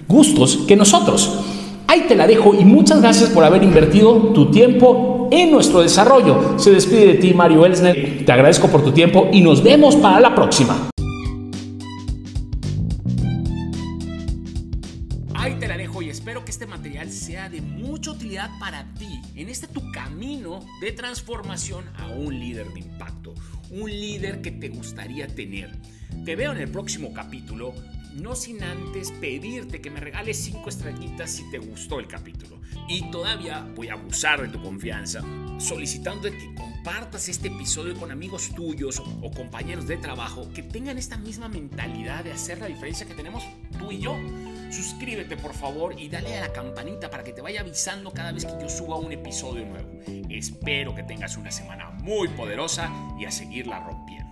gustos 0.07 0.59
que 0.67 0.75
nosotros. 0.75 1.54
Ahí 1.95 2.07
te 2.09 2.15
la 2.15 2.27
dejo 2.27 2.53
y 2.53 2.65
muchas 2.65 2.99
gracias 2.99 3.29
por 3.29 3.45
haber 3.45 3.63
invertido 3.63 4.33
tu 4.33 4.51
tiempo 4.51 5.29
en 5.31 5.49
nuestro 5.49 5.79
desarrollo. 5.79 6.59
Se 6.59 6.69
despide 6.69 7.05
de 7.05 7.13
ti 7.13 7.33
Mario 7.33 7.65
Elsner, 7.65 8.25
te 8.25 8.31
agradezco 8.33 8.67
por 8.67 8.83
tu 8.83 8.91
tiempo 8.91 9.29
y 9.31 9.39
nos 9.39 9.63
vemos 9.63 9.95
para 9.95 10.19
la 10.19 10.35
próxima. 10.35 10.89
Ahí 15.35 15.55
te 15.57 15.69
la 15.69 15.77
dejo 15.77 16.01
y 16.01 16.09
espero 16.09 16.43
que 16.43 16.51
este 16.51 16.65
material 16.65 17.09
sea 17.09 17.47
de 17.47 17.61
mucha 17.61 18.11
utilidad 18.11 18.49
para 18.59 18.93
ti 18.95 19.21
en 19.37 19.47
este 19.47 19.67
tu 19.67 19.89
camino 19.93 20.59
de 20.81 20.91
transformación 20.91 21.85
a 21.97 22.09
un 22.09 22.37
líder 22.37 22.73
de 22.73 22.81
impacto, 22.81 23.33
un 23.71 23.89
líder 23.89 24.41
que 24.41 24.51
te 24.51 24.67
gustaría 24.67 25.27
tener. 25.27 25.71
Te 26.25 26.35
veo 26.35 26.51
en 26.51 26.57
el 26.57 26.67
próximo 26.67 27.13
capítulo, 27.13 27.73
no 28.15 28.35
sin 28.35 28.63
antes 28.63 29.11
pedirte 29.11 29.81
que 29.81 29.89
me 29.89 29.99
regales 29.99 30.37
5 30.37 30.69
estrellitas 30.69 31.31
si 31.31 31.49
te 31.49 31.57
gustó 31.57 31.99
el 31.99 32.07
capítulo. 32.07 32.59
Y 32.87 33.09
todavía 33.11 33.67
voy 33.75 33.89
a 33.89 33.93
abusar 33.93 34.41
de 34.41 34.47
tu 34.47 34.61
confianza, 34.61 35.21
solicitando 35.59 36.29
que 36.29 36.55
compartas 36.55 37.29
este 37.29 37.47
episodio 37.47 37.95
con 37.95 38.11
amigos 38.11 38.51
tuyos 38.55 39.01
o 39.21 39.31
compañeros 39.31 39.87
de 39.87 39.97
trabajo 39.97 40.49
que 40.53 40.63
tengan 40.63 40.97
esta 40.97 41.17
misma 41.17 41.49
mentalidad 41.49 42.23
de 42.23 42.31
hacer 42.31 42.59
la 42.59 42.67
diferencia 42.67 43.05
que 43.05 43.13
tenemos 43.13 43.43
tú 43.77 43.91
y 43.91 43.99
yo. 43.99 44.15
Suscríbete 44.71 45.37
por 45.37 45.53
favor 45.53 45.99
y 45.99 46.09
dale 46.09 46.37
a 46.37 46.41
la 46.41 46.53
campanita 46.53 47.09
para 47.09 47.23
que 47.23 47.33
te 47.33 47.41
vaya 47.41 47.61
avisando 47.61 48.11
cada 48.11 48.31
vez 48.31 48.45
que 48.45 48.53
yo 48.61 48.69
suba 48.69 48.97
un 48.97 49.11
episodio 49.11 49.65
nuevo. 49.65 49.89
Espero 50.29 50.93
que 50.95 51.03
tengas 51.03 51.37
una 51.37 51.51
semana 51.51 51.91
muy 51.91 52.27
poderosa 52.29 52.91
y 53.19 53.25
a 53.25 53.31
seguirla 53.31 53.79
rompiendo. 53.79 54.24